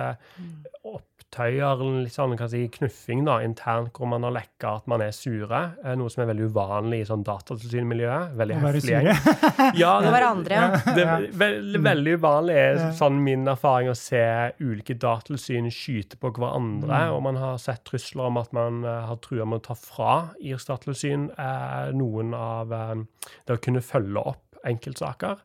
[0.89, 5.03] opp opptøyer, litt sånn kan si, knuffing da, internt, hvor man har lekka at man
[5.05, 5.61] er sure.
[5.85, 8.33] Eh, noe som er veldig uvanlig i sånn datatilsynmiljøet.
[8.39, 8.95] Veldig høflig.
[9.83, 10.81] ja, det, hverandre, ja.
[10.97, 12.59] Det er veldig, veldig uvanlig,
[12.99, 14.25] sånn min erfaring, å se
[14.63, 16.89] ulike datatilsyn skyte på hverandre.
[16.89, 17.15] Mm.
[17.17, 20.19] Og man har sett trusler om at man uh, har trua med å ta fra
[20.41, 22.97] IRS datatilsyn uh, noen av uh,
[23.45, 25.45] det å kunne følge opp enkeltsaker.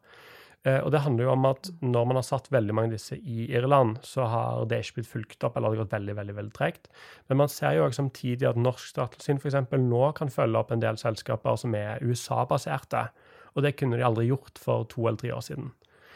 [0.64, 3.18] Eh, og det handler jo om at når man har satt veldig mange av disse
[3.20, 6.36] i Irland, så har det ikke blitt fulgt opp, eller det har gått veldig veldig,
[6.40, 6.90] veldig tregt.
[7.28, 9.60] Men man ser jo også samtidig at norsk datatilsyn f.eks.
[9.84, 13.08] nå kan følge opp en del selskaper som er USA-baserte.
[13.54, 15.72] Og det kunne de aldri gjort for to eller tre år siden.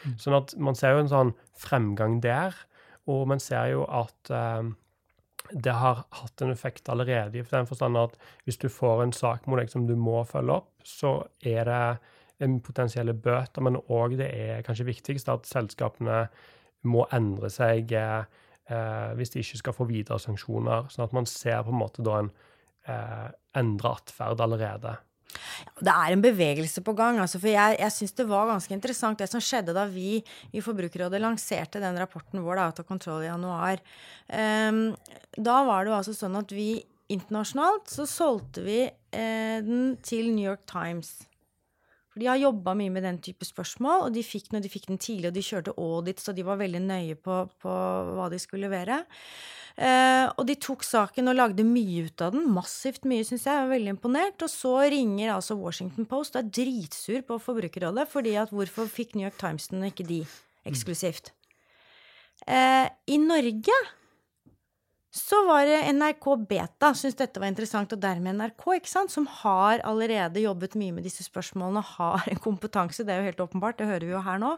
[0.06, 0.18] Mm.
[0.22, 2.56] Sånn at man ser jo en sånn fremgang der.
[3.12, 4.72] Og man ser jo at eh,
[5.52, 8.16] det har hatt en effekt allerede, i den forstand at
[8.48, 11.84] hvis du får en sak mot deg som du må følge opp, så er det
[12.64, 16.26] potensielle bøter, men òg det er kanskje viktigst at selskapene
[16.88, 20.88] må endre seg eh, hvis de ikke skal få videre sanksjoner.
[20.94, 22.32] Sånn at man ser på en måte da en
[22.88, 24.98] eh, endra atferd allerede.
[25.82, 27.20] Det er en bevegelse på gang.
[27.22, 30.18] Altså, for jeg, jeg syns det var ganske interessant det som skjedde da vi
[30.56, 33.82] i Forbrukerrådet lanserte den rapporten vår, da, Out of Control i januar.
[34.30, 34.82] Um,
[35.36, 36.72] da var det jo altså sånn at vi
[37.14, 41.20] internasjonalt så solgte vi eh, den til New York Times.
[42.18, 44.88] For de har jobba mye med den type spørsmål, og de fikk, når de fikk
[44.90, 47.76] den tidlig, og de kjørte audits, så de var veldig nøye på, på
[48.18, 49.04] hva de skulle levere.
[49.78, 52.48] Eh, og de tok saken og lagde mye ut av den.
[52.56, 53.54] Massivt mye, syns jeg.
[53.54, 54.42] Jeg var veldig imponert.
[54.42, 59.14] Og så ringer altså Washington Post og er dritsur på Forbrukerrådet fordi at hvorfor fikk
[59.14, 60.24] New York Times den og ikke de
[60.66, 61.30] eksklusivt?
[62.50, 63.78] Eh, I Norge
[65.14, 69.28] så var det NRK Beta syntes dette var interessant, og dermed NRK, ikke sant, som
[69.40, 73.80] har allerede jobbet mye med disse spørsmålene, har en kompetanse, det er jo helt åpenbart,
[73.80, 74.52] det hører vi jo her nå.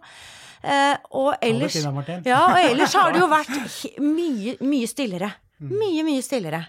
[0.63, 1.77] Eh, og, ellers,
[2.25, 3.53] ja, og ellers har det jo vært
[4.17, 5.31] mye, mye stillere.
[5.59, 5.71] Mm.
[5.75, 6.63] Mye, mye stillere.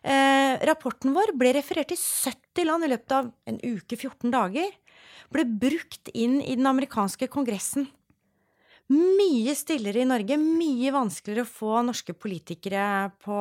[0.00, 4.74] Eh, rapporten vår ble referert i 70 land i løpet av en uke, 14 dager.
[5.30, 7.86] Ble brukt inn i den amerikanske kongressen
[8.90, 10.38] mye stillere i Norge.
[10.40, 13.36] Mye vanskeligere å få norske politikere på,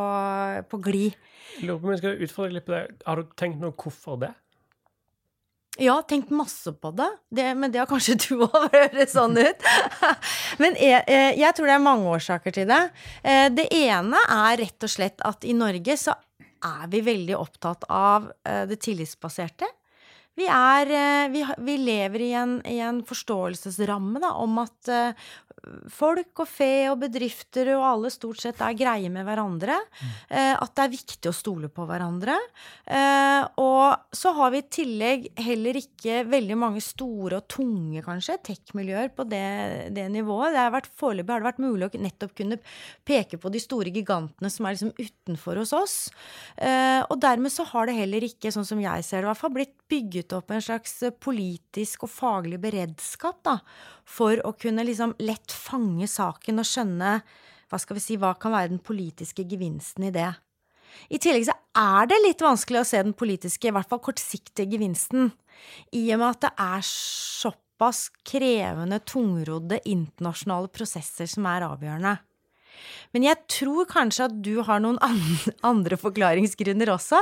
[0.69, 1.17] på glid.
[1.63, 2.83] Lurer på om jeg skal utfordre litt på det.
[3.07, 4.33] Har du tenkt noe hvorfor det?
[5.79, 7.07] Ja, tenkt masse på det.
[7.29, 9.67] det men det har kanskje du òg, høre sånn ut.
[10.61, 11.03] men jeg,
[11.39, 12.81] jeg, tror det er mange årsaker til det.
[13.23, 16.17] Eh, det ene er rett og slett at i Norge så
[16.59, 19.69] er vi veldig opptatt av eh, det tillitsbaserte.
[20.39, 25.27] Vi, er, eh, vi, vi lever i en, i en forståelsesramme da, om at uh,
[25.93, 29.77] folk og fe og bedrifter og alle stort sett er greie med hverandre.
[30.31, 32.35] Uh, at det er viktig å stole på hverandre.
[32.87, 38.39] Uh, og så har vi i tillegg heller ikke veldig mange store og tunge, kanskje,
[38.49, 39.43] tech-miljøer på det,
[39.95, 40.55] det, nivået.
[40.55, 42.59] Det har vært, Foreløpig har det vært mulig å nettopp kunne
[43.07, 45.97] peke på de store gigantene som er liksom utenfor hos oss.
[46.59, 49.53] og dermed så har det heller ikke, sånn som jeg ser det, i hvert fall
[49.55, 53.57] blitt bygget opp en slags politisk og faglig beredskap da,
[54.09, 57.19] for å kunne liksom lett fange saken og skjønne
[57.69, 60.31] hva skal vi si, hva kan være den politiske gevinsten i det.
[61.13, 64.71] I tillegg så er det litt vanskelig å se den politiske, i hvert fall kortsiktige
[64.73, 65.29] gevinsten,
[65.93, 72.17] i og med at det er såpass krevende, tungrodde internasjonale prosesser som er avgjørende.
[73.15, 74.99] Men jeg tror kanskje at du har noen
[75.71, 77.21] andre forklaringsgrunner også,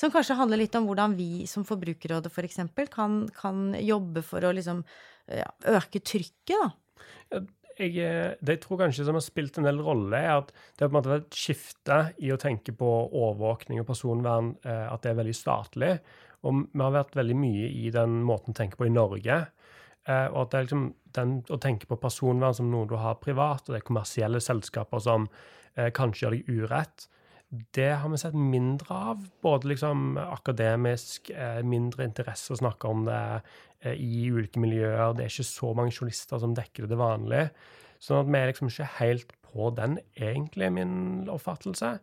[0.00, 2.62] som kanskje handler litt om hvordan vi som Forbrukerrådet f.eks.
[2.74, 4.84] For kan, kan jobbe for å liksom
[5.30, 6.72] ja, øke trykket, da.
[7.74, 10.84] Jeg, eh, det jeg tror kanskje som har spilt en del rolle, er at det
[10.84, 14.86] har på en måte vært et skifte i å tenke på overvåkning og personvern, eh,
[14.86, 15.96] at det er veldig statlig.
[16.44, 19.40] Og vi har vært veldig mye i den måten å tenke på i Norge.
[20.08, 20.86] Eh, og at det er liksom
[21.16, 25.02] den, å tenke på personvern som noe du har privat, og det er kommersielle selskaper
[25.02, 25.28] som
[25.76, 27.08] eh, kanskje gjør deg urett,
[27.74, 29.22] det har vi sett mindre av.
[29.42, 33.20] Både liksom akademisk, eh, mindre interesse å snakke om det
[33.84, 35.14] eh, i ulike miljøer.
[35.14, 37.44] Det er ikke så mange journalister som dekker det til vanlig.
[38.02, 40.96] Sånn at vi er liksom ikke helt på den, egentlig, min
[41.30, 41.98] oppfattelse.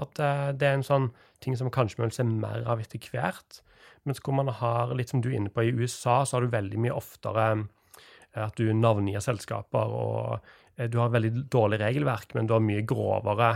[0.00, 1.10] At eh, det er en sånn
[1.44, 3.60] ting som kanskje vi vil se mer av etter hvert.
[4.04, 6.52] Mens hvor man har, litt som du er inne på, i USA så har du
[6.52, 10.34] veldig mye oftere eh, at du navngir selskaper, og
[10.76, 13.54] eh, du har veldig dårlig regelverk, men du har mye grovere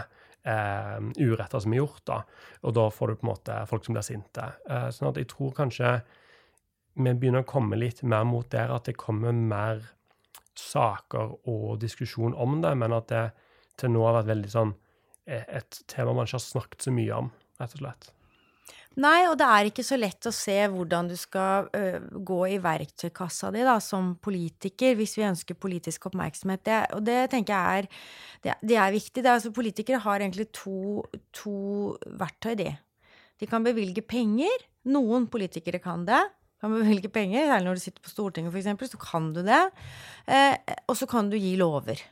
[0.48, 2.22] eh, uretter som er gjort, da.
[2.64, 4.48] Og da får du på en måte folk som blir sinte.
[4.70, 5.98] Eh, sånn at jeg tror kanskje
[6.98, 9.85] vi begynner å komme litt mer mot der at det kommer mer
[10.59, 13.24] saker og diskusjon om det, men at det
[13.79, 14.72] til nå har vært veldig sånn
[15.28, 18.08] et tema man ikke har snakket så mye om, rett og slett.
[18.98, 21.82] Nei, og det er ikke så lett å se hvordan du skal ø,
[22.26, 26.64] gå i verktøykassa di da, som politiker, hvis vi ønsker politisk oppmerksomhet.
[26.66, 28.02] Det, og det tenker jeg er,
[28.42, 29.22] det, det er viktig.
[29.22, 31.04] Er, altså, politikere har egentlig to,
[31.36, 31.54] to
[32.18, 32.72] verktøy, de.
[33.38, 34.66] De kan bevilge penger.
[34.90, 36.24] Noen politikere kan det
[36.58, 39.60] kan bevilge penger, særlig når du sitter på Stortinget f.eks., så kan du det.
[40.26, 40.56] Eh,
[40.90, 42.02] og så kan du gi lover.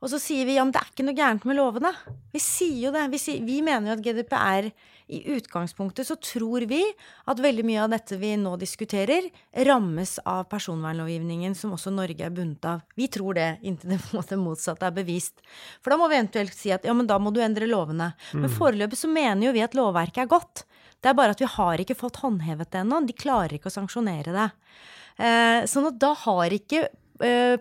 [0.00, 1.90] Og så sier vi ja, men det er ikke noe gærent med lovene.
[2.32, 3.04] Vi sier jo det.
[3.12, 4.70] Vi, sier, vi mener jo at GDPR
[5.10, 6.80] i utgangspunktet så tror vi
[7.28, 9.26] at veldig mye av dette vi nå diskuterer,
[9.66, 12.84] rammes av personvernlovgivningen som også Norge er bundet av.
[12.96, 15.42] Vi tror det, inntil det motsatte er bevist.
[15.82, 18.12] For da må vi eventuelt si at ja, men da må du endre lovene.
[18.32, 18.56] Men mm.
[18.56, 20.64] foreløpig så mener jo vi at lovverket er godt.
[21.00, 23.02] Det er bare at vi har ikke fått håndhevet det ennå.
[23.08, 24.48] De klarer ikke å sanksjonere det.
[25.20, 26.86] Eh, sånn at da har ikke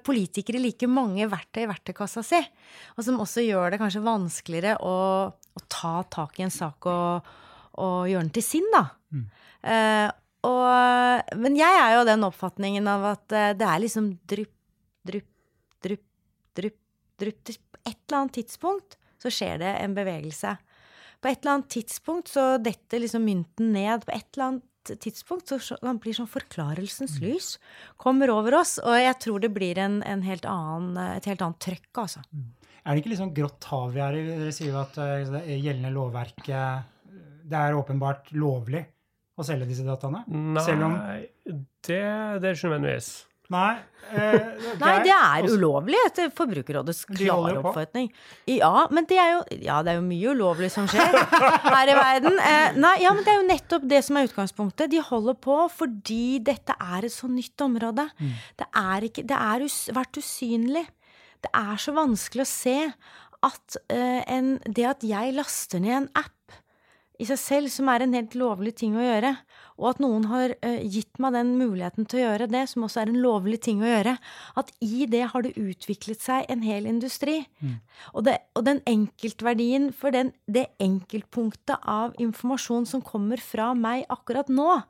[0.06, 2.40] politikere like mange verktøy i verktøykassa si.
[2.96, 4.96] Og som også gjør det kanskje vanskeligere å
[5.60, 7.30] å ta tak i en sak og,
[7.82, 8.86] og gjøre den til sin, da.
[9.16, 9.26] Mm.
[9.74, 10.08] Eh,
[10.48, 14.54] og, men jeg er jo den oppfatningen av at uh, det er liksom drypp,
[15.04, 15.28] drypp,
[15.84, 16.06] drypp,
[16.56, 16.78] drypp,
[17.20, 20.54] drypp På et eller annet tidspunkt så skjer det en bevegelse.
[21.20, 24.06] På et eller annet tidspunkt så detter liksom mynten ned.
[24.08, 27.26] På et eller annet tidspunkt så han blir sånn forklarelsens mm.
[27.26, 27.50] lys
[28.02, 28.78] kommer over oss.
[28.82, 32.24] Og jeg tror det blir en, en helt annen, et helt annet trøkk, altså.
[32.34, 32.48] Mm.
[32.80, 34.22] Er det ikke litt sånn grått hav vi er i?
[34.30, 37.12] Dere sier jo at uh, det gjeldende lovverket
[37.50, 38.82] Det er åpenbart lovlig
[39.40, 40.24] å selge disse dataene?
[40.28, 40.96] Nei, om...
[41.46, 42.00] det,
[42.42, 43.12] det er ikke nødvendigvis.
[43.50, 43.80] Nei,
[44.14, 48.12] eh, det Nei, det er ulovlig etter Forbrukerrådets klare oppfatning.
[48.50, 51.18] Ja, men det er jo Ja, det er jo mye ulovlig som skjer
[51.76, 52.38] her i verden.
[52.38, 54.94] Eh, nei, ja, men det er jo nettopp det som er utgangspunktet.
[54.94, 58.06] De holder på fordi dette er et så nytt område.
[58.22, 58.36] Mm.
[58.62, 60.86] Det er ikke Det har us, vært usynlig.
[61.42, 62.78] Det er så vanskelig å se
[63.50, 66.60] at eh, en, det at jeg laster ned en app
[67.20, 69.34] i seg selv, som er en helt lovlig ting å gjøre,
[69.80, 73.04] og at noen har uh, gitt meg den muligheten til å gjøre det, som også
[73.04, 74.18] er en lovlig ting å gjøre,
[74.60, 77.42] at i det har det utviklet seg en hel industri.
[77.64, 77.80] Mm.
[78.14, 84.06] Og, det, og, den enkeltverdien for den, det enkeltpunktet av informasjon som kommer fra meg
[84.12, 84.82] akkurat nå,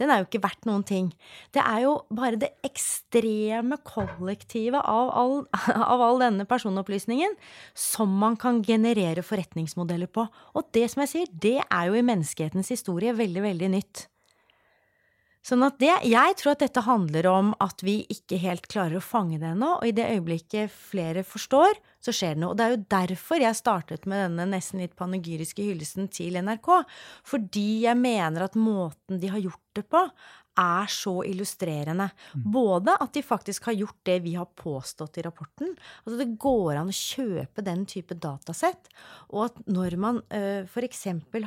[0.00, 1.10] den er jo ikke verdt noen ting.
[1.54, 5.36] Det er jo bare det ekstreme kollektivet av all,
[5.92, 7.36] av all, denne personopplysningen
[7.78, 10.26] som man kan generere forretningsmodeller på.
[10.58, 14.08] Og det som jeg sier, det er jo i menneskehetens historie veldig, veldig nytt.
[15.44, 19.04] Sånn at det, Jeg tror at dette handler om at vi ikke helt klarer å
[19.04, 22.54] fange det ennå, og i det øyeblikket flere forstår, så skjer det noe.
[22.54, 26.70] Og det er jo derfor jeg startet med denne nesten litt panegyriske hyllesten til NRK.
[27.28, 30.00] Fordi jeg mener at måten de har gjort det på,
[30.60, 32.08] er så illustrerende.
[32.34, 32.46] Mm.
[32.54, 35.74] Både at de faktisk har gjort det vi har påstått i rapporten.
[36.04, 38.90] Altså det går an å kjøpe den type datasett.
[39.34, 41.06] Og at når man uh, f.eks.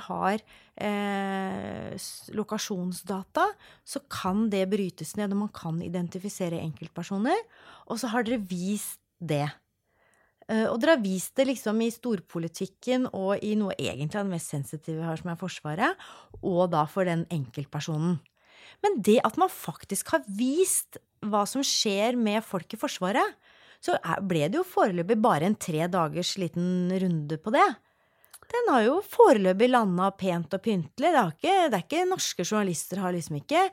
[0.10, 3.48] har uh, lokasjonsdata,
[3.88, 7.48] så kan det brytes ned, og man kan identifisere enkeltpersoner.
[7.88, 9.48] Og så har dere vist det.
[10.48, 14.36] Uh, og dere har vist det liksom i storpolitikken og i noe egentlig av det
[14.36, 18.20] mest sensitive vi har, som er Forsvaret, og da for den enkeltpersonen.
[18.86, 23.38] Men det at man faktisk har vist hva som skjer med folk i Forsvaret,
[23.84, 27.68] så ble det jo foreløpig bare en tre dagers liten runde på det.
[28.48, 31.12] Den har jo foreløpig landa pent og pyntelig.
[31.12, 33.66] Det, ikke, det er ikke Norske journalister har liksom ikke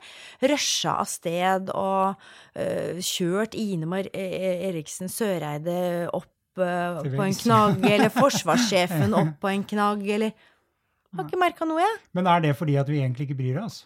[0.51, 2.25] rusha av sted og
[2.59, 9.37] øh, kjørt Ine Mar eh, Eriksen Søreide opp øh, på en knagg, eller forsvarssjefen opp
[9.41, 10.35] på en knagg, eller
[11.15, 11.99] Har ikke merka noe, jeg.
[12.17, 13.85] Men er det fordi at vi egentlig ikke bryr oss?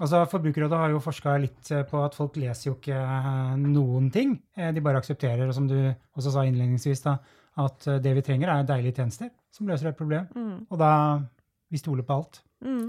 [0.00, 4.08] Altså, Forbrukerrådet har jo forska litt eh, på at folk leser jo ikke eh, noen
[4.14, 4.38] ting.
[4.56, 5.76] Eh, De bare aksepterer, og som du
[6.16, 7.18] også sa innledningsvis, da,
[7.60, 10.26] at det vi trenger, er deilige tjenester som løser et problem.
[10.70, 10.92] Og da
[11.70, 12.40] Vi stoler på alt.
[12.64, 12.88] Mm.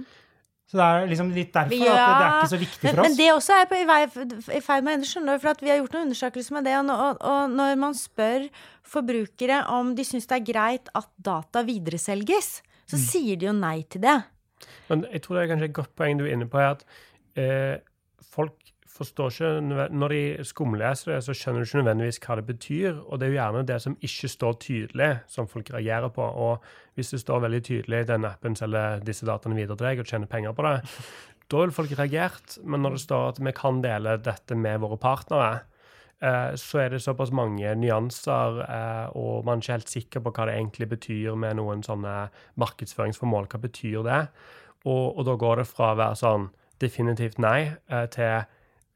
[0.72, 3.09] Så det er liksom litt derfor Ja, at det er ikke så viktig for oss.
[3.09, 3.76] men det også er på
[4.55, 6.64] i ferd med å endre, skjønner du, for at vi har gjort noen undersøkelser med
[6.70, 6.76] det.
[6.80, 8.47] Og, og, og når man spør
[8.88, 13.03] forbrukere om de syns det er greit at data videreselges, så Mm.
[13.07, 14.18] sier de jo nei til det.
[14.89, 16.86] Men jeg tror det er kanskje et godt poeng du er inne på, er at
[17.39, 17.78] eh,
[18.34, 18.57] folk
[18.91, 22.99] forstår ikke Når de skumleser det, så skjønner du ikke nødvendigvis hva det betyr.
[23.07, 26.22] Og det er jo gjerne det som ikke står tydelig, som folk reagerer på.
[26.22, 26.64] Og
[26.99, 30.32] hvis det står veldig tydelig den appen selger disse dataene videre til deg og tjener
[30.32, 30.76] penger på det,
[31.51, 32.57] da vil folk reagert.
[32.64, 35.62] Men når det står at vi kan dele dette med våre partnere,
[36.55, 40.45] så er det såpass mange nyanser, eh, og man er ikke helt sikker på hva
[40.45, 42.30] det egentlig betyr med noen sånne
[42.61, 43.49] markedsføringsformål.
[43.49, 44.22] Hva betyr det?
[44.86, 46.47] Og, og da går det fra å være sånn
[46.82, 48.45] definitivt nei eh, til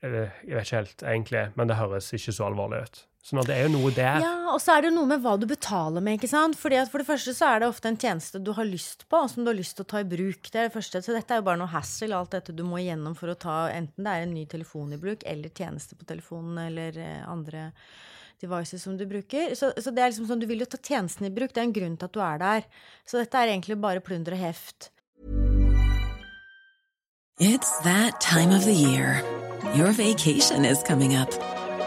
[0.06, 3.04] eh, Jeg vet ikke helt, egentlig, men det høres ikke så alvorlig ut.
[3.26, 5.24] Så at det er jo noe der Ja, og så er det jo noe med
[5.24, 6.58] hva du betaler med, ikke sant.
[6.62, 9.18] Fordi at for det første så er det ofte en tjeneste du har lyst på,
[9.18, 10.46] og som du har lyst til å ta i bruk.
[10.46, 11.02] Det er det første.
[11.02, 13.64] Så dette er jo bare noe hassle, alt dette du må igjennom for å ta
[13.74, 17.72] enten det er en ny telefon i bruk, eller tjeneste på telefonen, eller eh, andre
[18.44, 19.56] devices som du bruker.
[19.58, 21.56] Så, så det er liksom sånn, du vil jo ta tjenesten i bruk.
[21.56, 22.70] Det er en grunn til at du er der.
[23.10, 24.92] Så dette er egentlig bare plunder og heft.
[27.42, 29.24] It's that time of the year.
[29.74, 31.34] Your vacation is coming up.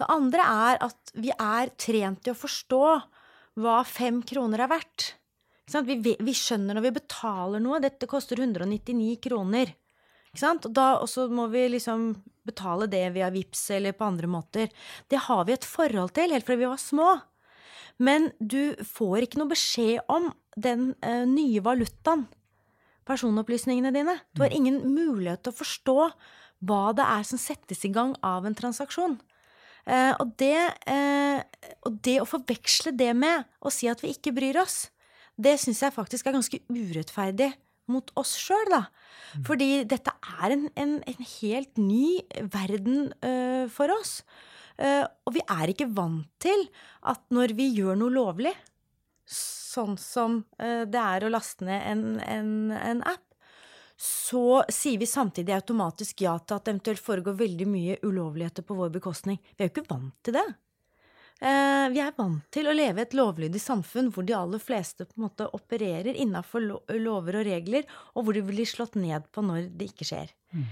[0.00, 2.84] Det andre er at vi er trent i å forstå
[3.60, 5.10] hva fem kroner er verdt.
[5.70, 7.82] Vi, vi skjønner når vi betaler noe.
[7.82, 9.74] Dette koster 199 kroner.
[10.30, 12.12] Og, da, og så må vi liksom
[12.46, 14.70] betale det via VIPS eller på andre måter.
[15.10, 17.14] Det har vi et forhold til helt fra vi var små.
[18.00, 22.24] Men du får ikke noe beskjed om den uh, nye valutaen.
[23.06, 24.16] Personopplysningene dine.
[24.32, 25.98] Du har ingen mulighet til å forstå
[26.68, 29.18] hva det er som settes i gang av en transaksjon.
[29.86, 30.56] Eh, og, det,
[30.90, 31.40] eh,
[31.86, 34.88] og det å forveksle det med å si at vi ikke bryr oss,
[35.40, 37.52] det syns jeg faktisk er ganske urettferdig
[37.90, 38.84] mot oss sjøl, da.
[39.46, 40.12] Fordi dette
[40.42, 42.20] er en, en, en helt ny
[42.52, 44.20] verden eh, for oss.
[44.80, 46.66] Eh, og vi er ikke vant til
[47.08, 48.54] at når vi gjør noe lovlig,
[49.30, 53.26] sånn som eh, det er å laste ned en, en, en app,
[54.00, 58.76] så sier vi samtidig automatisk ja til at det eventuelt foregår veldig mye ulovligheter på
[58.78, 59.36] vår bekostning.
[59.52, 60.46] Vi er jo ikke vant til det.
[61.40, 65.04] Eh, vi er vant til å leve i et lovlydig samfunn hvor de aller fleste
[65.04, 66.64] på en måte opererer innafor
[66.96, 67.84] lover og regler,
[68.14, 70.34] og hvor de blir slått ned på når det ikke skjer.
[70.50, 70.66] Mm.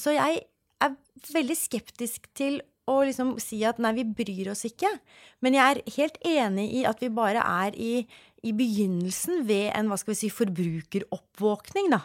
[0.00, 0.38] så jeg
[0.80, 0.94] er
[1.34, 4.90] veldig skeptisk til å liksom si at nei, vi bryr oss ikke.
[5.42, 8.06] Men jeg er helt enig i at vi bare er i,
[8.44, 12.02] i begynnelsen ved en hva skal vi si, forbrukeroppvåkning, da.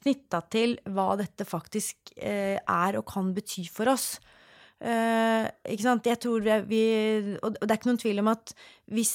[0.00, 4.18] Knytta til hva dette faktisk eh, er og kan bety for oss.
[4.80, 6.06] Eh, ikke sant?
[6.08, 6.84] Jeg tror vi
[7.44, 8.54] Og det er ikke noen tvil om at
[8.88, 9.14] hvis,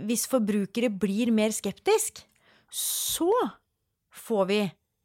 [0.00, 2.22] hvis forbrukere blir mer skeptisk,
[2.72, 3.32] så
[4.12, 4.62] får vi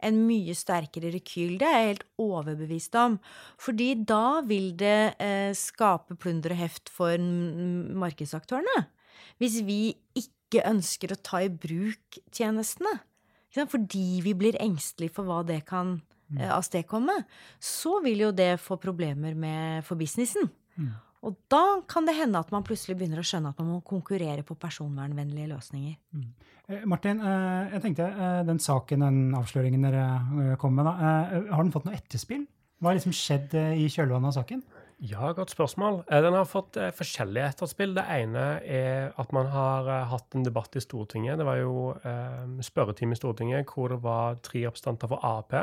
[0.08, 1.58] en mye sterkere rekyl.
[1.58, 3.18] Det er jeg helt overbevist om.
[3.62, 8.86] Fordi da vil det eh, skape plunder og heft for markedsaktørene.
[9.42, 13.00] Hvis vi ikke ønsker å ta i bruk tjenestene.
[13.58, 15.98] Fordi vi blir engstelige for hva det kan
[16.38, 17.16] eh, avstedkomme,
[17.60, 20.52] så vil jo det få problemer med, for businessen.
[21.26, 24.46] Og da kan det hende at man plutselig begynner å skjønne at man må konkurrere
[24.46, 25.96] på personvernvennlige løsninger.
[26.14, 26.28] Mm.
[26.92, 30.04] Martin, eh, jeg tenkte eh, den saken, den avsløringen dere
[30.52, 32.46] eh, kom med, da, eh, har den fått noe etterspill?
[32.78, 34.62] Hva har liksom skjedd eh, i kjølvannet av saken?
[34.98, 36.00] Ja, godt spørsmål.
[36.10, 37.94] Eh, Den har fått eh, forskjellige etterspill.
[37.94, 41.38] Det ene er at man har eh, hatt en debatt i Stortinget.
[41.38, 41.94] Det var jo
[42.66, 45.54] spørretime i Stortinget hvor det var tre representanter for Ap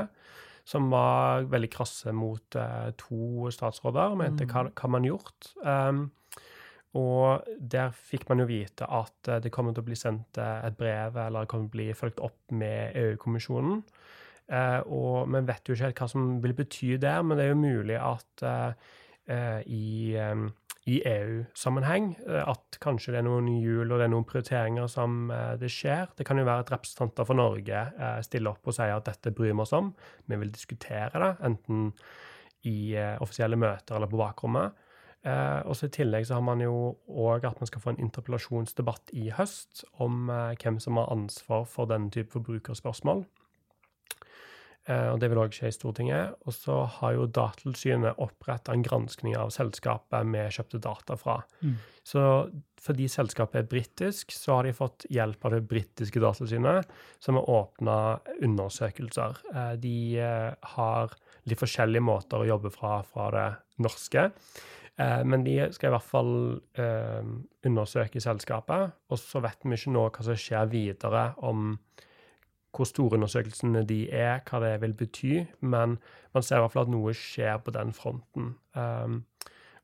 [0.64, 5.50] som var veldig krasse mot uh, to statsråder og mente hva, hva man gjort.
[5.60, 6.06] Um,
[6.96, 10.64] og der fikk man jo vite at uh, det kommer til å bli sendt uh,
[10.64, 13.82] et brev, eller det kommer til å bli fulgt opp med EU-kommisjonen.
[14.88, 17.60] og vi vet jo ikke helt hva som vil bety det, men det er jo
[17.60, 18.48] mulig at
[19.26, 20.48] i um,
[20.84, 22.12] i EU-sammenheng.
[22.28, 25.70] Eh, at kanskje det er noen hjul og det er noen prioriteringer som eh, det
[25.72, 26.12] skjer.
[26.16, 29.32] Det kan jo være at representanter for Norge eh, stiller opp og sier at dette
[29.34, 29.92] bryr vi oss om.
[30.28, 31.90] Vi vil diskutere det, enten
[32.64, 34.72] i offisielle møter eller på bakrommet.
[35.68, 39.12] og så I tillegg så har man jo òg at man skal få en interpellasjonsdebatt
[39.12, 43.26] i høst om hvem som har ansvar for denne type forbrukerspørsmål.
[44.84, 46.34] Eh, og Det vil òg skje i Stortinget.
[46.44, 51.40] Og så har jo Datatilsynet oppretta en granskning av selskapet vi kjøpte data fra.
[51.64, 51.78] Mm.
[52.04, 52.24] Så
[52.84, 57.48] fordi selskapet er britisk, så har de fått hjelp av det britiske datatilsynet, som har
[57.48, 57.96] åpna
[58.44, 59.40] undersøkelser.
[59.54, 61.16] Eh, de eh, har
[61.48, 63.50] litt forskjellige måter å jobbe fra, fra det
[63.84, 64.30] norske.
[64.94, 66.36] Men de skal i hvert fall
[67.66, 68.92] undersøke selskapet.
[69.10, 71.72] Og så vet vi ikke nå hva som skjer videre om
[72.74, 75.98] hvor store undersøkelsene de er, hva det vil bety, men
[76.34, 78.54] man ser i hvert fall at noe skjer på den fronten.
[78.74, 79.22] Um,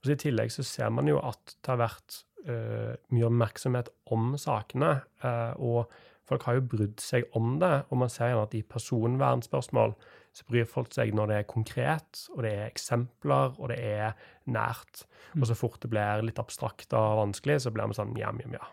[0.06, 4.96] I tillegg så ser man jo at det har vært uh, mye oppmerksomhet om sakene,
[5.24, 5.92] uh, og
[6.30, 7.72] folk har jo brydd seg om det.
[7.90, 9.94] Og man ser gjerne at i personvernspørsmål
[10.36, 14.18] så bryr folk seg når det er konkret, og det er eksempler, og det er
[14.50, 15.04] nært.
[15.38, 18.54] Og så fort det blir litt abstrakt og vanskelig, så blir vi sånn ja, ja,
[18.60, 18.68] ja.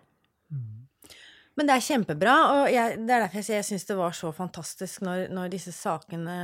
[1.57, 4.29] Men det er kjempebra, og jeg, det er derfor jeg, jeg syns det var så
[4.35, 6.35] fantastisk når, når, disse sakene,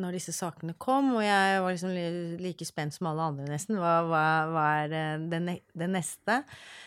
[0.00, 3.76] når, disse sakene, kom, og jeg var liksom like spent som alle andre, nesten.
[3.76, 4.88] Hva, hva, hva er
[5.28, 6.38] det, det, neste?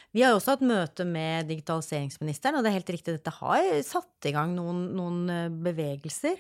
[0.10, 3.68] Vi har jo også hatt møte med digitaliseringsministeren, og det er helt riktig, dette har
[3.86, 6.40] satt i gang noen, noen eh, bevegelser.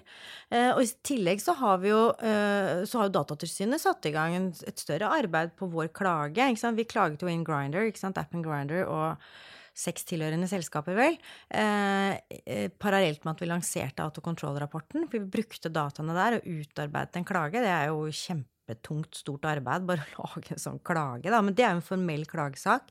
[0.50, 4.14] Eh, og i tillegg så har vi jo, eh, så har jo Datatilsynet satt i
[4.16, 6.50] gang et større arbeid på vår klage.
[6.50, 9.30] Vi klaget jo inn Grinder, appen Grinder, og
[9.78, 11.18] seks tilhørende selskaper, vel,
[11.54, 15.06] eh, eh, parallelt med at vi lanserte autocontrol-rapporten.
[15.08, 17.62] For vi brukte dataene der og utarbeidet en klage.
[17.62, 21.42] Det er jo kjempe kjempetungt, stort arbeid bare å lage en sånn klage, da.
[21.42, 22.90] Men det er jo en formell klagesak.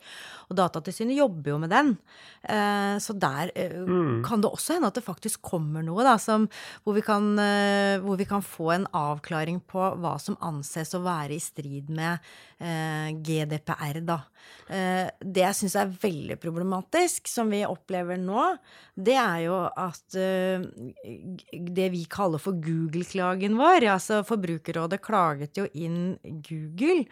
[0.49, 1.97] Og Datatilsynet jobber jo med den.
[2.43, 4.23] Eh, så der eh, mm.
[4.25, 6.49] kan det også hende at det faktisk kommer noe, da, som,
[6.85, 11.03] hvor, vi kan, eh, hvor, vi kan, få en avklaring på hva som anses å
[11.05, 12.19] være i strid med
[12.61, 14.21] eh, GDPR, da.
[14.67, 18.49] Eh, det jeg syns er veldig problematisk, som vi opplever nå,
[18.99, 20.65] det er jo at eh,
[21.53, 26.17] det vi kaller for Google-klagen vår, altså Forbrukerrådet klaget jo inn
[26.49, 27.05] Google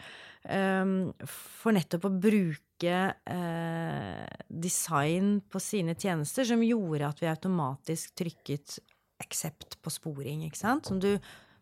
[0.50, 8.16] um, for nettopp å bruke uh, design på sine tjenester som gjorde at vi automatisk
[8.18, 8.80] trykket
[9.22, 10.90] accept på sporing, ikke sant?
[10.90, 11.12] Som du,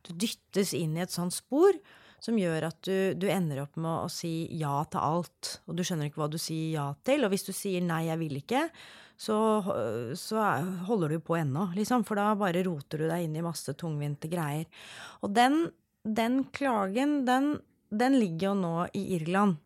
[0.08, 1.76] du dyttes inn i et sånt spor
[2.22, 5.82] som gjør at du, du, ender opp med å si ja til alt, og du
[5.82, 7.26] skjønner ikke hva du sier ja til.
[7.26, 8.68] Og hvis du sier nei, jeg vil ikke,
[9.18, 9.36] så,
[10.18, 10.46] så
[10.86, 14.30] holder du på ennå, liksom, for da bare roter du deg inn i masse tungvinte
[14.30, 14.70] greier.
[15.22, 15.64] Og den
[16.02, 17.60] den klagen, den,
[17.90, 19.60] den ligger jo nå i Irland.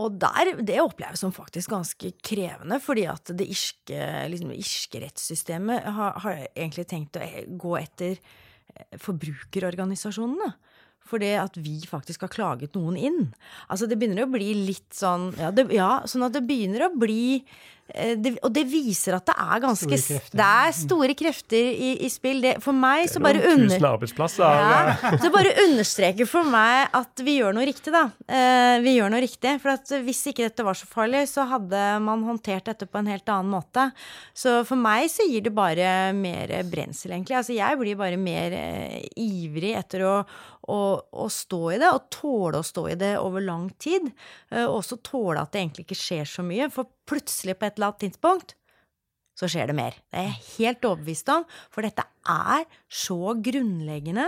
[0.00, 3.98] Og der, det oppleves som faktisk ganske krevende, fordi at det irske,
[4.32, 4.54] liksom,
[5.02, 7.26] rettssystemet har, har, egentlig tenkt å
[7.60, 8.38] gå etter eh,
[9.00, 10.52] forbrukerorganisasjonene.
[11.10, 13.20] For det at vi faktisk har klaget noen inn.
[13.72, 16.94] Altså det begynner å bli litt sånn Ja, det, ja sånn at det begynner å
[16.94, 17.40] bli
[18.20, 19.98] det, og det viser at det er ganske
[20.30, 22.40] Det er store krefter i, i spill.
[22.44, 23.76] Det, for meg så bare under...
[24.60, 28.06] Ja, så bare understreker for meg at vi gjør noe riktig, da.
[28.26, 29.56] Eh, vi gjør noe riktig.
[29.62, 33.10] For at hvis ikke dette var så farlig, så hadde man håndtert dette på en
[33.10, 33.90] helt annen måte.
[34.36, 37.38] Så for meg så gir det bare mer brensel, egentlig.
[37.40, 40.14] Altså jeg blir bare mer eh, ivrig etter å,
[40.70, 40.80] å,
[41.24, 44.10] å, stå i det, og tåle å stå i det over lang tid.
[44.50, 46.70] Eh, og også tåle at det egentlig ikke skjer så mye.
[46.72, 48.56] For plutselig, på et annet tidspunkt,
[49.40, 49.94] så skjer det mer.
[50.12, 54.26] Det er jeg helt overbevist om, for dette er så grunnleggende,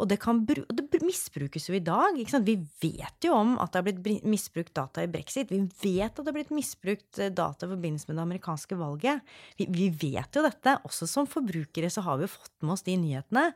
[0.00, 2.18] og det, det misbrukes jo i dag.
[2.18, 5.52] Vi vet jo om at det har blitt misbrukt data i brexit.
[5.52, 9.30] Vi vet at det har blitt misbrukt eh, data i forbindelse med det amerikanske valget.
[9.60, 10.80] Vi, vi vet jo dette.
[10.88, 13.46] Også som forbrukere så har vi jo fått med oss de nyhetene.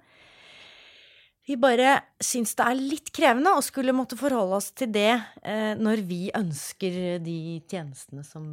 [1.45, 5.11] Vi bare syns det er litt krevende å skulle måtte forholde oss til det
[5.43, 8.47] eh, når vi ønsker de tjenestene som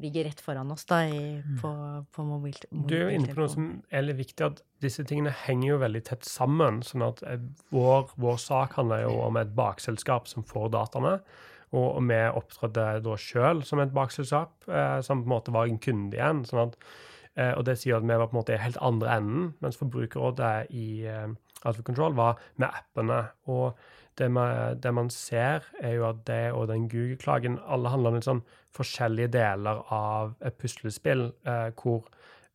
[0.00, 1.58] ligger rett foran oss da, i, mm.
[1.62, 1.72] på,
[2.16, 2.86] på mobiltelefonen.
[2.88, 5.82] Du er jo inne på noe som er litt viktig, at disse tingene henger jo
[5.84, 6.80] veldig tett sammen.
[6.86, 7.44] sånn at eh,
[7.74, 11.18] vår, vår sak handler jo om et bakselskap som får dataene.
[11.70, 15.78] Og, vi opptrådte da sjøl som et bakselskap, eh, som på en måte var en
[15.82, 16.42] kunde igjen.
[16.48, 16.80] sånn at
[17.38, 19.78] Eh, og det sier at vi var på en måte i helt andre enden, mens
[19.80, 21.30] Forbrukerrådet i eh,
[21.68, 23.22] Alpha Control var med appene.
[23.52, 23.78] Og
[24.20, 28.18] det man, det man, ser, er jo at det og den Google-klagen alle handler om
[28.18, 28.42] litt sånn
[28.76, 32.04] forskjellige deler av et puslespill, eh, hvor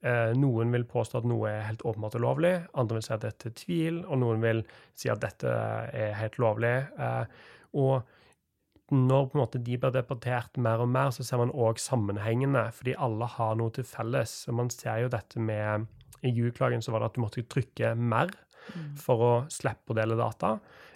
[0.06, 3.52] eh, noen vil påstå at noe er helt åpenbart ulovlig, andre vil si at dette
[3.52, 4.62] er tvil, og noen vil
[4.96, 6.76] si at dette er helt lovlig.
[6.96, 7.50] Eh,
[7.82, 11.82] og når på en måte de blir debattert mer og mer, så ser man òg
[11.82, 14.44] sammenhengene, fordi alle har noe til felles.
[14.50, 15.88] Og man ser jo dette med
[16.22, 18.30] I Google-klagen så var det at du måtte trykke mer
[18.76, 18.92] mm.
[19.02, 20.56] for å slippe å dele data.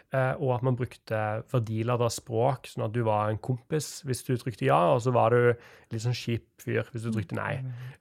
[0.09, 1.17] Eh, og at man brukte
[1.51, 5.35] verdilada språk, sånn at du var en kompis hvis du trykte ja, og så var
[5.35, 5.51] du
[5.91, 7.59] litt sånn kjip fyr hvis du trykte nei.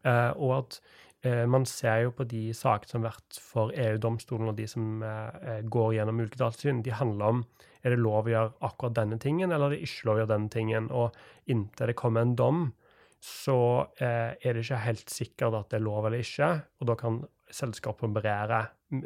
[0.09, 0.79] Eh, og at
[1.29, 5.05] eh, man ser jo på de sakene som har vært for EU-domstolen og de som
[5.69, 7.47] går gjennom ulike datasyn, de handler om
[7.85, 10.33] er det lov å gjøre akkurat denne tingen, eller er det ikke lov å gjøre
[10.33, 10.89] denne tingen.
[10.91, 12.65] Og inntil det kommer en dom,
[13.23, 13.59] så
[14.01, 16.49] er det ikke helt sikkert at det er lov eller ikke,
[16.81, 17.21] og da kan
[17.55, 18.65] selskapet operere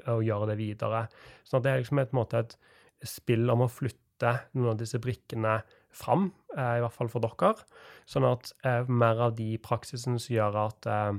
[0.09, 1.05] og gjøre det videre.
[1.45, 2.57] Sånn at det er liksom et, måte et
[3.09, 5.59] spill om å flytte noen av disse brikkene
[5.93, 7.67] fram, eh, i hvert fall for dere.
[8.09, 11.13] Sånn at eh, mer av de praksisene som gjør at eh,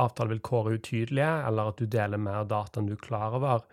[0.00, 3.66] avtalevilkår er utydelige, eller at du deler mer data enn du er klar over,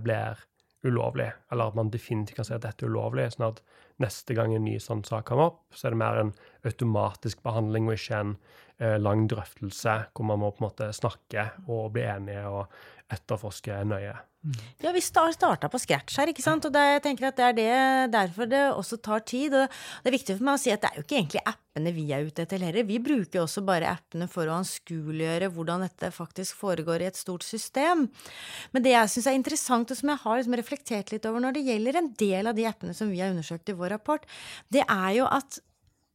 [0.00, 0.38] blir
[0.86, 1.28] ulovlig.
[1.50, 3.28] Eller at man definitivt kan si at dette er ulovlig.
[3.34, 3.62] sånn at
[4.02, 6.34] neste gang en ny sånn sak kommer opp, så er det mer en
[6.68, 8.34] automatisk behandling og ikke en
[8.78, 13.82] eh, lang drøftelse hvor man må på en måte snakke og bli enige og etterforske
[13.88, 14.16] nøye.
[14.82, 16.64] Ja, vi starta på scratch her, ikke sant.
[16.66, 19.54] Og det, jeg tenker at det er det, derfor det også tar tid.
[19.54, 19.68] Og
[20.02, 22.06] det er viktig for meg å si at det er jo ikke egentlig appene vi
[22.10, 22.88] er ute etter heller.
[22.88, 27.20] Vi bruker jo også bare appene for å anskueliggjøre hvordan dette faktisk foregår i et
[27.20, 28.08] stort system.
[28.74, 31.58] Men det jeg syns er interessant, og som jeg har liksom reflektert litt over når
[31.58, 34.26] det gjelder en del av de appene som vi har undersøkt i vår rapport,
[34.74, 35.62] det er jo at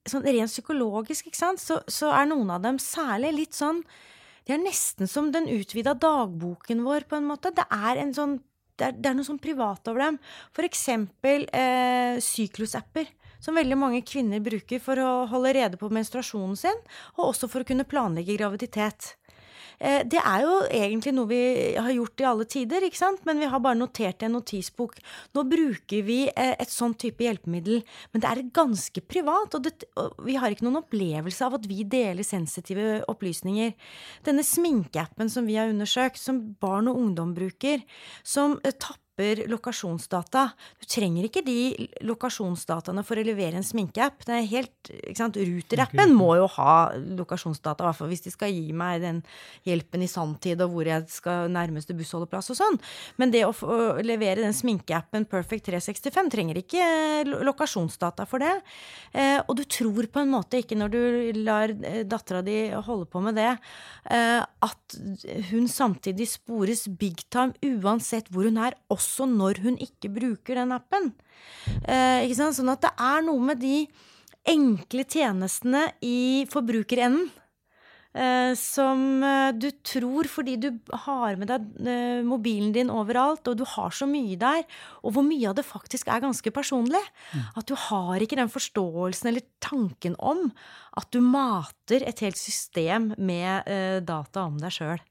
[0.08, 3.82] sånn rent psykologisk, ikke sant, så, så er noen av dem særlig litt sånn
[4.48, 7.52] det er nesten som den utvida dagboken vår, på en måte.
[7.56, 8.38] Det er, en sånn,
[8.80, 10.20] det er, det er noe sånn privat over dem.
[10.56, 13.10] For eksempel eh, syklusapper.
[13.44, 16.80] Som veldig mange kvinner bruker for å holde rede på menstruasjonen sin,
[17.20, 19.12] og også for å kunne planlegge graviditet.
[19.78, 21.42] Eh, det er jo egentlig noe vi
[21.78, 23.24] har gjort i alle tider, ikke sant?
[23.28, 24.98] men vi har bare notert en notisbok.
[25.38, 29.90] Nå bruker vi eh, et sånn type hjelpemiddel, men det er ganske privat, og, det,
[30.00, 33.76] og vi har ikke noen opplevelse av at vi deler sensitive opplysninger.
[34.26, 37.86] Denne sminkeappen som vi har undersøkt, som barn og ungdom bruker,
[38.26, 40.52] som eh, tapper slipper lokasjonsdata.
[40.80, 44.26] Du trenger ikke de lokasjonsdataene for å levere en sminkeapp.
[44.26, 48.32] Det er helt, ikke sant, Ruter-appen må jo ha lokasjonsdata, i hvert fall hvis de
[48.32, 49.24] skal gi meg den
[49.66, 52.80] hjelpen i sanntid, og hvor jeg skal nærmeste bussholdeplass og sånn.
[53.18, 56.84] Men det å, å levere den sminkeappen Perfect 365 trenger ikke
[57.42, 58.54] lokasjonsdata for det.
[59.14, 61.02] Eh, og du tror på en måte ikke, når du
[61.42, 63.54] lar eh, dattera di holde på med det,
[64.14, 64.98] eh, at
[65.50, 70.60] hun samtidig spores big time uansett hvor hun er, også også når hun ikke bruker
[70.60, 71.14] den appen.
[71.88, 73.88] Eh, sånn at det er noe med de
[74.48, 77.28] enkle tjenestene i forbrukerenden
[78.16, 80.70] eh, som eh, du tror fordi du
[81.06, 84.64] har med deg eh, mobilen din overalt, og du har så mye der,
[85.04, 87.04] og hvor mye av det faktisk er ganske personlig.
[87.34, 87.44] Mm.
[87.60, 90.48] At du har ikke den forståelsen eller tanken om
[90.98, 95.04] at du mater et helt system med eh, data om deg sjøl.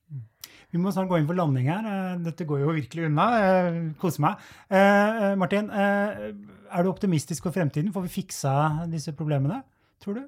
[0.75, 1.87] Vi må snart gå inn for landing her.
[1.87, 3.27] Eh, dette går jo virkelig unna.
[3.97, 4.47] Kose koser meg.
[4.69, 6.33] Eh, Martin, eh,
[6.67, 7.93] er du optimistisk for fremtiden?
[7.95, 8.55] Får vi fiksa
[8.91, 9.63] disse problemene,
[10.03, 10.25] tror du?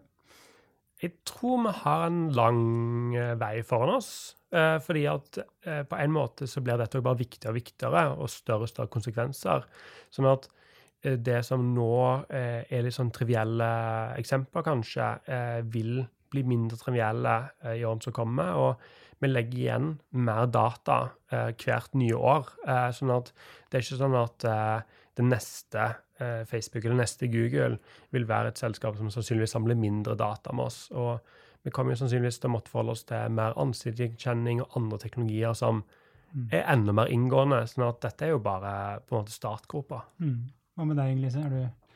[1.03, 4.35] Jeg tror vi har en lang vei foran oss.
[4.51, 5.39] Fordi at
[5.91, 9.67] på en måte så blir dette bare viktigere og viktigere, og større og større konsekvenser.
[10.11, 10.49] Sånn at
[11.05, 13.69] det som nå er litt sånn trivielle
[14.19, 15.11] eksempler, kanskje,
[15.71, 16.01] vil
[16.33, 17.37] bli mindre trivielle
[17.77, 18.57] i årene som kommer.
[18.57, 18.81] og
[19.23, 20.99] vi legger igjen mer data
[21.33, 22.53] eh, hvert nye år.
[22.67, 23.33] Eh, sånn at
[23.69, 25.85] det er ikke sånn at eh, det neste
[26.23, 27.79] eh, Facebook eller neste Google
[28.15, 30.85] vil være et selskap som sannsynligvis samler mindre data med oss.
[30.95, 31.19] Og
[31.67, 35.57] vi kommer jo sannsynligvis til å måtte forholde oss til mer ansiktsgjenkjenning og andre teknologier
[35.59, 36.47] som mm.
[36.55, 37.65] er enda mer inngående.
[37.67, 40.05] sånn at dette er jo bare på en måte startgropa.
[40.23, 40.47] Mm.
[40.79, 41.43] Hva med deg, Lise?
[41.43, 41.88] Er du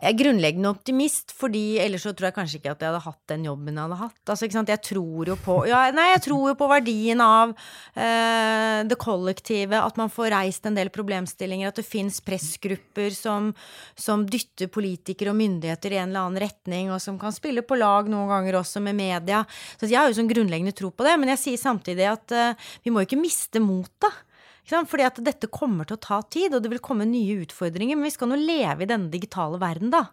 [0.00, 3.32] jeg er grunnleggende optimist, fordi ellers så tror jeg kanskje ikke at jeg hadde hatt
[3.32, 4.20] den jobben jeg hadde hatt.
[4.24, 4.72] Altså, ikke sant?
[4.72, 9.76] Jeg tror jo på ja, Nei, jeg tror jo på verdien av eh, det kollektive,
[9.76, 13.50] at man får reist en del problemstillinger, at det fins pressgrupper som,
[13.92, 17.76] som, dytter politikere og myndigheter i en eller annen retning, og som kan spille på
[17.76, 19.44] lag noen ganger også med media.
[19.76, 22.72] Så jeg har jo sånn grunnleggende tro på det, men jeg sier samtidig at eh,
[22.86, 24.24] vi må ikke miste motet.
[24.70, 27.98] Fordi at dette kommer til å ta tid, og det vil komme nye utfordringer.
[27.98, 30.06] Men vi skal nå leve i denne digitale verden, da.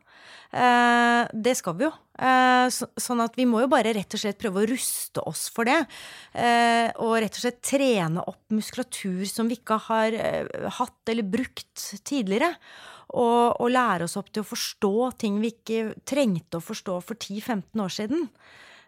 [0.51, 1.91] Eh, det skal vi jo.
[2.17, 5.47] Eh, så, sånn at vi må jo bare rett og slett prøve å ruste oss
[5.53, 5.79] for det.
[6.33, 10.17] Eh, og rett og slett trene opp muskulatur som vi ikke har
[10.79, 12.53] hatt eller brukt tidligere.
[13.07, 17.15] Og, og lære oss opp til å forstå ting vi ikke trengte å forstå for
[17.15, 18.25] 10-15 år siden.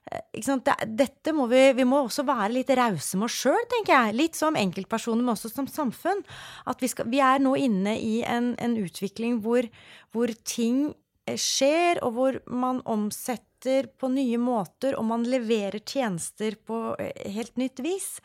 [0.10, 4.18] Det, dette må vi, vi må også være litt rause med oss sjøl, tenker jeg.
[4.18, 6.24] Litt som enkeltpersoner, men også som samfunn.
[6.70, 9.68] At vi, skal, vi er nå inne i en, en utvikling hvor,
[10.16, 10.90] hvor ting
[11.28, 17.28] eh, skjer, og hvor man omsetter på nye måter, og man leverer tjenester på eh,
[17.36, 18.16] helt nytt vis.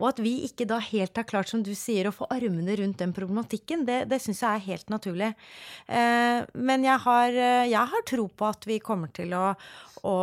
[0.00, 3.00] Og at vi ikke da helt har klart, som du sier, å få armene rundt
[3.02, 5.32] den problematikken, det, det syns jeg er helt naturlig.
[5.86, 9.46] Eh, men jeg har, eh, jeg har tro på at vi kommer til å,
[10.04, 10.16] å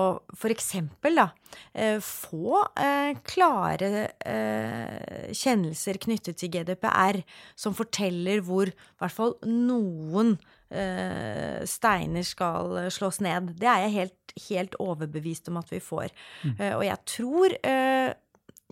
[0.52, 1.28] eksempel da,
[1.74, 7.22] eh, få eh, klare eh, kjennelser knyttet til GDPR
[7.56, 10.36] som forteller hvor i hvert fall noen
[10.72, 13.54] eh, steiner skal slås ned.
[13.60, 16.12] Det er jeg helt, helt overbevist om at vi får.
[16.58, 18.12] Eh, og jeg tror eh,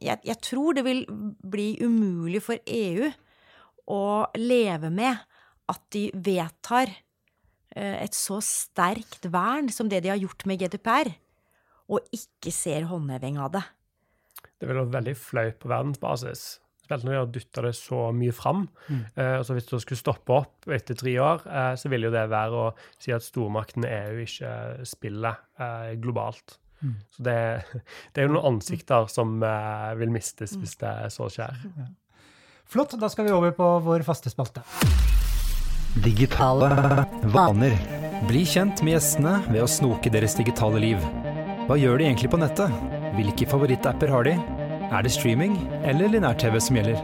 [0.02, 3.10] jeg, jeg tror det vil bli umulig for EU
[3.90, 4.04] å
[4.38, 5.18] leve med
[5.70, 11.12] at de vedtar eh, et så sterkt vern som det de har gjort med GDPR,
[11.90, 13.66] og ikke ser håndheving av det.
[14.60, 16.48] Det ville vært veldig flaut på verdensbasis.
[16.90, 18.64] Spesielt når de har dytta det så mye fram.
[19.14, 22.16] Eh, og så hvis det skulle stoppe opp etter tre år, eh, så ville jo
[22.16, 24.54] det være å si at stormakten EU ikke
[24.90, 26.58] spiller eh, globalt.
[27.16, 27.38] Så det,
[28.14, 31.58] det er jo noen ansikter som uh, vil mistes hvis det så skjer.
[32.70, 34.64] Flott, da skal vi over på vår faste spalte.
[36.06, 36.70] Digitale
[37.34, 37.74] vaner.
[38.30, 41.02] Bli kjent med gjestene ved å snoke deres digitale liv.
[41.66, 42.74] Hva gjør de egentlig på nettet?
[43.18, 44.38] Hvilke favorittapper har de?
[44.90, 47.02] Er det streaming eller linær-TV som gjelder?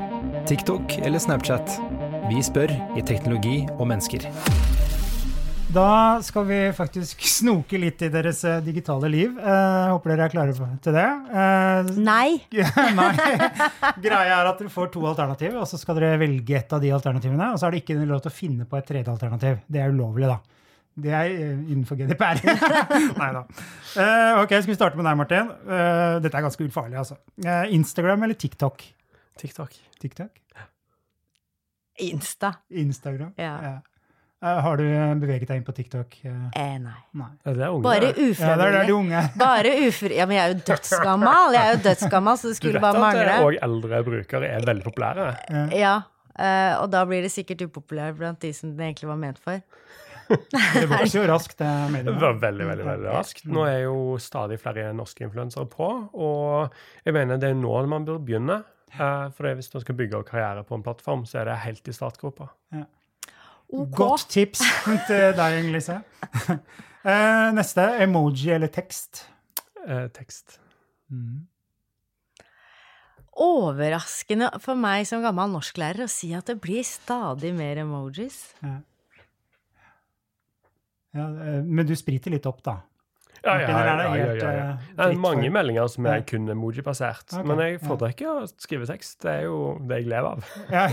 [0.50, 1.78] TikTok eller Snapchat?
[2.30, 4.30] Vi spør i Teknologi og mennesker.
[5.76, 9.36] Da skal vi faktisk snoke litt i deres eh, digitale liv.
[9.36, 11.06] Eh, håper dere er klare til det.
[11.36, 12.38] Eh, Nei!
[13.00, 13.10] Nei.
[14.04, 16.94] Greia er at dere får to alternativer, og så skal dere velge et av de
[16.96, 17.50] alternativene.
[17.52, 19.60] Og så er det ikke lov til å finne på et tredje alternativ.
[19.68, 20.38] Det er ulovlig, da.
[21.06, 22.40] Det er eh, innenfor GDPR.
[23.20, 23.42] Nei da.
[24.00, 25.52] Eh, ok, skal vi starte med deg, Martin?
[25.66, 27.20] Eh, dette er ganske ufarlig, altså.
[27.44, 28.86] Eh, Instagram eller TikTok?
[29.44, 29.76] TikTok.
[30.00, 30.32] TikTok?
[32.06, 32.54] Insta.
[32.72, 33.36] Instagram?
[33.40, 33.58] Ja.
[33.74, 33.95] Eh,
[34.66, 34.84] har du
[35.22, 36.18] beveget deg inn på TikTok?
[36.26, 36.96] Eh, Eh, nei.
[37.18, 37.30] nei.
[37.46, 37.84] Ja, det er unge.
[37.86, 39.22] Bare Ja, det er der de unge.
[39.42, 40.16] Bare ufri...
[40.20, 41.54] Ja, men jeg er jo dødsgammal.
[41.58, 44.52] Jeg er jo dødsgammal, så det skulle bare bare Du vet at òg eldre brukere
[44.52, 45.28] er veldig populære.
[45.76, 45.96] Ja,
[46.38, 49.62] eh, og da blir det sikkert upopulært blant de som det egentlig var ment for.
[50.74, 53.44] Det vokser jo raskt, det Det var veldig, veldig, veldig raskt.
[53.46, 56.74] Nå er jo stadig flere norske influensere på, og
[57.06, 58.64] jeg mener det er nå man bør begynne.
[58.96, 61.88] Uh, For det, hvis man skal bygge karriere på en plattform, så er det helt
[61.88, 62.50] i startgropa.
[63.74, 63.92] OK.
[63.98, 64.62] Godt tips
[65.08, 66.02] til deg, Inger-Lise.
[67.06, 67.84] Eh, Neste.
[68.02, 69.28] Emoji eller tekst?
[69.86, 70.56] Eh, tekst.
[73.36, 78.40] Overraskende for meg som gammel norsklærer å si at det blir stadig mer emojis.
[78.66, 78.80] Ja,
[81.16, 81.30] Ja,
[81.64, 82.80] men du spriter litt opp, da.
[83.46, 84.70] Ja, ja, ja, det ja, ja, ja.
[84.72, 87.36] eh, Det er mange meldinger som er kun emoji-basert.
[87.46, 87.82] Men jeg ja.
[87.86, 89.20] foretrekker å skrive tekst.
[89.22, 90.52] Det er jo det jeg lever av.
[90.76, 90.88] Ja.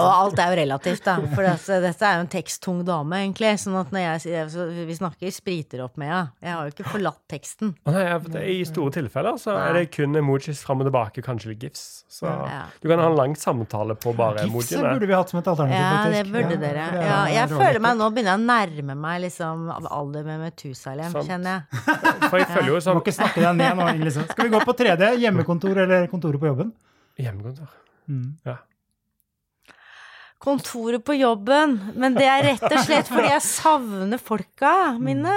[0.00, 1.16] Og alt er jo relativt, da.
[1.34, 3.52] For dette, dette er jo en teksttung dame, egentlig.
[3.60, 6.32] Sånn at når jeg så Vi snakker spriter opp med henne.
[6.42, 7.74] Jeg har jo ikke forlatt teksten.
[7.86, 11.22] Nei, ja, for det- I store tilfeller så er det kun emojis fram og tilbake,
[11.24, 12.04] kanskje litt gifs.
[12.08, 12.64] Så Ja.
[12.80, 14.80] du kan ha en lang samtale på bare emojiene.
[14.82, 14.94] emojiene.
[14.98, 17.04] burde vi hatt som et alternativ, Ja, det burde Ja, dere.
[17.04, 20.40] Ja, er jeg føler meg nå begynner jeg å nærme meg liksom av alder med
[20.40, 21.81] Metusalem, kjenner jeg.
[22.30, 24.26] For jeg føler jo Du må sånn ikke snakke deg ned nå, Inger-Lise.
[24.30, 25.12] Skal vi gå på tredje?
[25.22, 26.72] Hjemmekontor eller kontoret på jobben?
[27.20, 27.70] Hjemmekontor.
[28.10, 28.28] Mm.
[28.48, 28.56] Ja.
[30.42, 31.76] Kontoret på jobben.
[31.94, 35.36] Men det er rett og slett fordi jeg savner folka mine.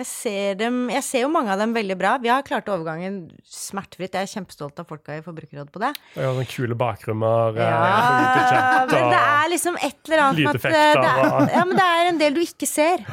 [0.00, 2.14] Jeg ser, dem, jeg ser jo mange av dem veldig bra.
[2.22, 4.14] Vi har klart overgangen smertefritt.
[4.16, 5.90] Jeg er kjempestolt av folka i Forbrukerrådet på det.
[6.16, 7.58] Jeg sånne kule bakrommer.
[7.60, 11.66] eh, Ja, chat, men det er liksom et eller annet med at det er, Ja,
[11.68, 13.04] men det er en del du ikke ser.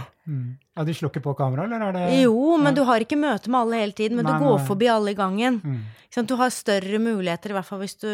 [0.77, 3.49] Ja, De slår ikke på kamera, eller er det Jo, men du har ikke møte
[3.49, 4.15] med alle hele tiden.
[4.19, 4.65] Men Nei, du går nei.
[4.67, 5.61] forbi alle i gangen.
[5.63, 5.79] Mm.
[6.27, 8.07] Du har større muligheter, i hvert fall hvis du,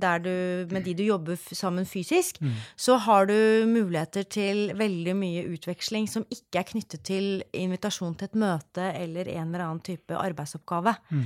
[0.00, 2.54] der du Med de du jobber sammen fysisk, Mm.
[2.76, 3.34] så har du
[3.66, 9.28] muligheter til veldig mye utveksling som ikke er knyttet til invitasjon til et møte eller
[9.28, 10.96] en eller annen type arbeidsoppgave.
[11.12, 11.24] Mm.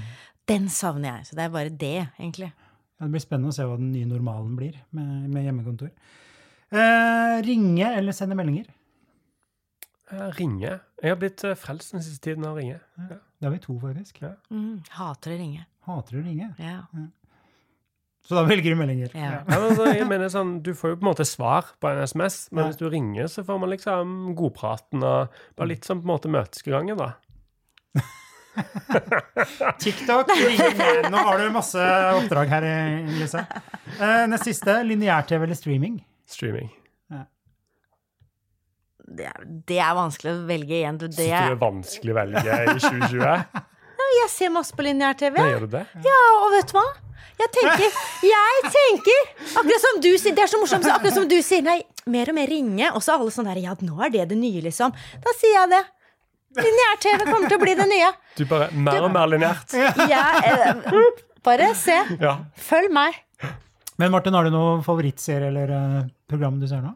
[0.49, 1.27] Den savner jeg.
[1.27, 2.53] Så det er bare det, egentlig.
[3.01, 5.91] Ja, det blir spennende å se hva den nye normalen blir med, med hjemmekontor.
[6.73, 8.67] Eh, ringe eller sende meldinger?
[10.13, 10.75] Eh, Ringe.
[11.03, 12.79] Jeg har blitt eh, frelst den siste tiden av å ringe.
[13.01, 13.17] Ja.
[13.41, 14.21] Det har vi to, faktisk.
[14.23, 14.35] Ja.
[14.53, 15.67] Mm, hater å ringe.
[15.89, 16.51] Hater å ringe.
[16.63, 16.77] Ja.
[18.23, 19.11] Så da velger du meldinger.
[19.19, 19.41] Ja.
[19.49, 22.05] Ja, men så, jeg mener sånn, Du får jo på en måte svar på en
[22.07, 22.69] SMS, men Ja.
[22.71, 26.31] hvis du ringer, så får man liksom godpraten og bare litt sånn på en måte
[26.31, 27.09] møtesgangen, da.
[29.83, 31.11] TikTok ringer.
[31.11, 31.81] Nå har du masse
[32.21, 32.67] oppdrag her,
[33.19, 33.43] Lise.
[33.99, 34.79] Eh, nest siste.
[34.87, 35.99] Lineær-TV eller streaming?
[36.29, 36.71] Streaming.
[39.13, 40.99] Det er, det er vanskelig å velge igjen.
[41.03, 43.63] Det, Syns du det er vanskelig å velge i 2020?
[44.13, 45.39] jeg ser masse på lineær-TV.
[45.41, 45.87] Gjør du det?
[46.05, 46.85] Ja, og vet du hva?
[47.41, 47.95] Jeg tenker,
[48.29, 49.21] jeg tenker
[49.57, 51.79] Akkurat som du sier, det er så morsomt, akkurat som du sier Nei,
[52.13, 52.91] mer og mer ringe.
[52.93, 54.95] Og så alle sånn der Ja, nå er det det nye, liksom.
[55.25, 55.83] Da sier jeg det.
[56.61, 58.11] Lineær-TV kommer til å bli det nye.
[58.37, 59.73] Du bare mer og mer lineært.
[60.13, 61.97] Jeg, eh, bare se.
[62.21, 62.37] Ja.
[62.69, 63.17] Følg meg.
[64.01, 66.93] Men Martin, har du noen favorittserie eller eh, program du ser nå?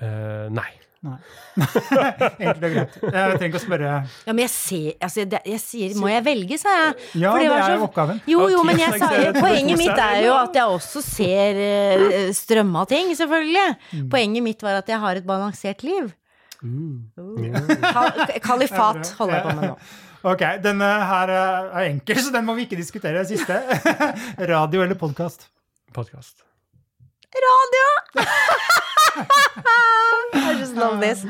[0.00, 0.70] Uh, nei.
[2.40, 2.96] Enkelt og greit.
[3.00, 3.92] Jeg trenger ikke å spørre.
[4.26, 6.92] Ja, men jeg ser altså, jeg, Jeg sier må jeg velge, sa jeg.
[7.22, 8.20] Ja, det er jo oppgaven.
[8.28, 12.84] Jo, jo, men jeg sa Poenget mitt er jo at jeg også ser uh, strømma
[12.90, 14.06] ting, selvfølgelig.
[14.12, 16.12] Poenget mitt var at jeg har et balansert liv.
[16.60, 19.74] Kal kalifat holder jeg på med nå.
[20.30, 23.24] Ok, denne her eh, er enkel, så den må vi ikke diskutere.
[23.24, 23.56] Siste.
[24.52, 25.48] Radio eller podkast?
[25.96, 26.49] Podkast.
[27.30, 27.86] Radio!
[30.34, 31.24] I just love this.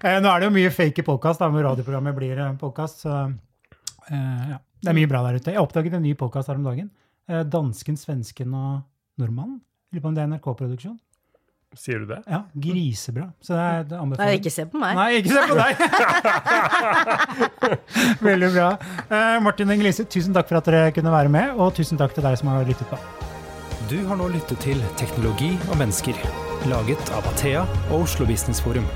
[0.00, 3.00] Eh, nå er det jo mye fake i podkast, men radioprogrammet blir podkast.
[3.04, 3.28] Så eh,
[4.52, 5.50] ja, det er mye bra der ute.
[5.52, 6.88] Jeg oppdaget en ny podkast her om dagen.
[7.28, 8.70] Eh, dansken, svensken og
[9.20, 9.58] nordmannen.
[9.92, 10.96] Lurer på om det er NRK-produksjon.
[11.76, 12.22] Sier du det?
[12.30, 13.26] Ja, grisebra.
[13.44, 14.92] Så det er, det Nei, anbefaler ikke se på meg.
[14.96, 15.72] Nei, ikke se på deg!
[18.30, 18.68] Veldig bra.
[19.10, 22.12] Eh, Martin og Inger-Lise, tusen takk for at dere kunne være med, og tusen takk
[22.16, 22.96] til deg som har lyttet på.
[23.90, 26.16] Du har nå lyttet til Teknologi og mennesker,
[26.66, 28.86] laget av Athea og Oslo Business Forum.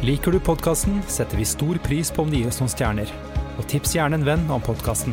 [0.00, 3.12] Liker du podkasten, setter vi stor pris på om du gir oss noen stjerner.
[3.58, 5.12] Og tips gjerne en venn om podkasten.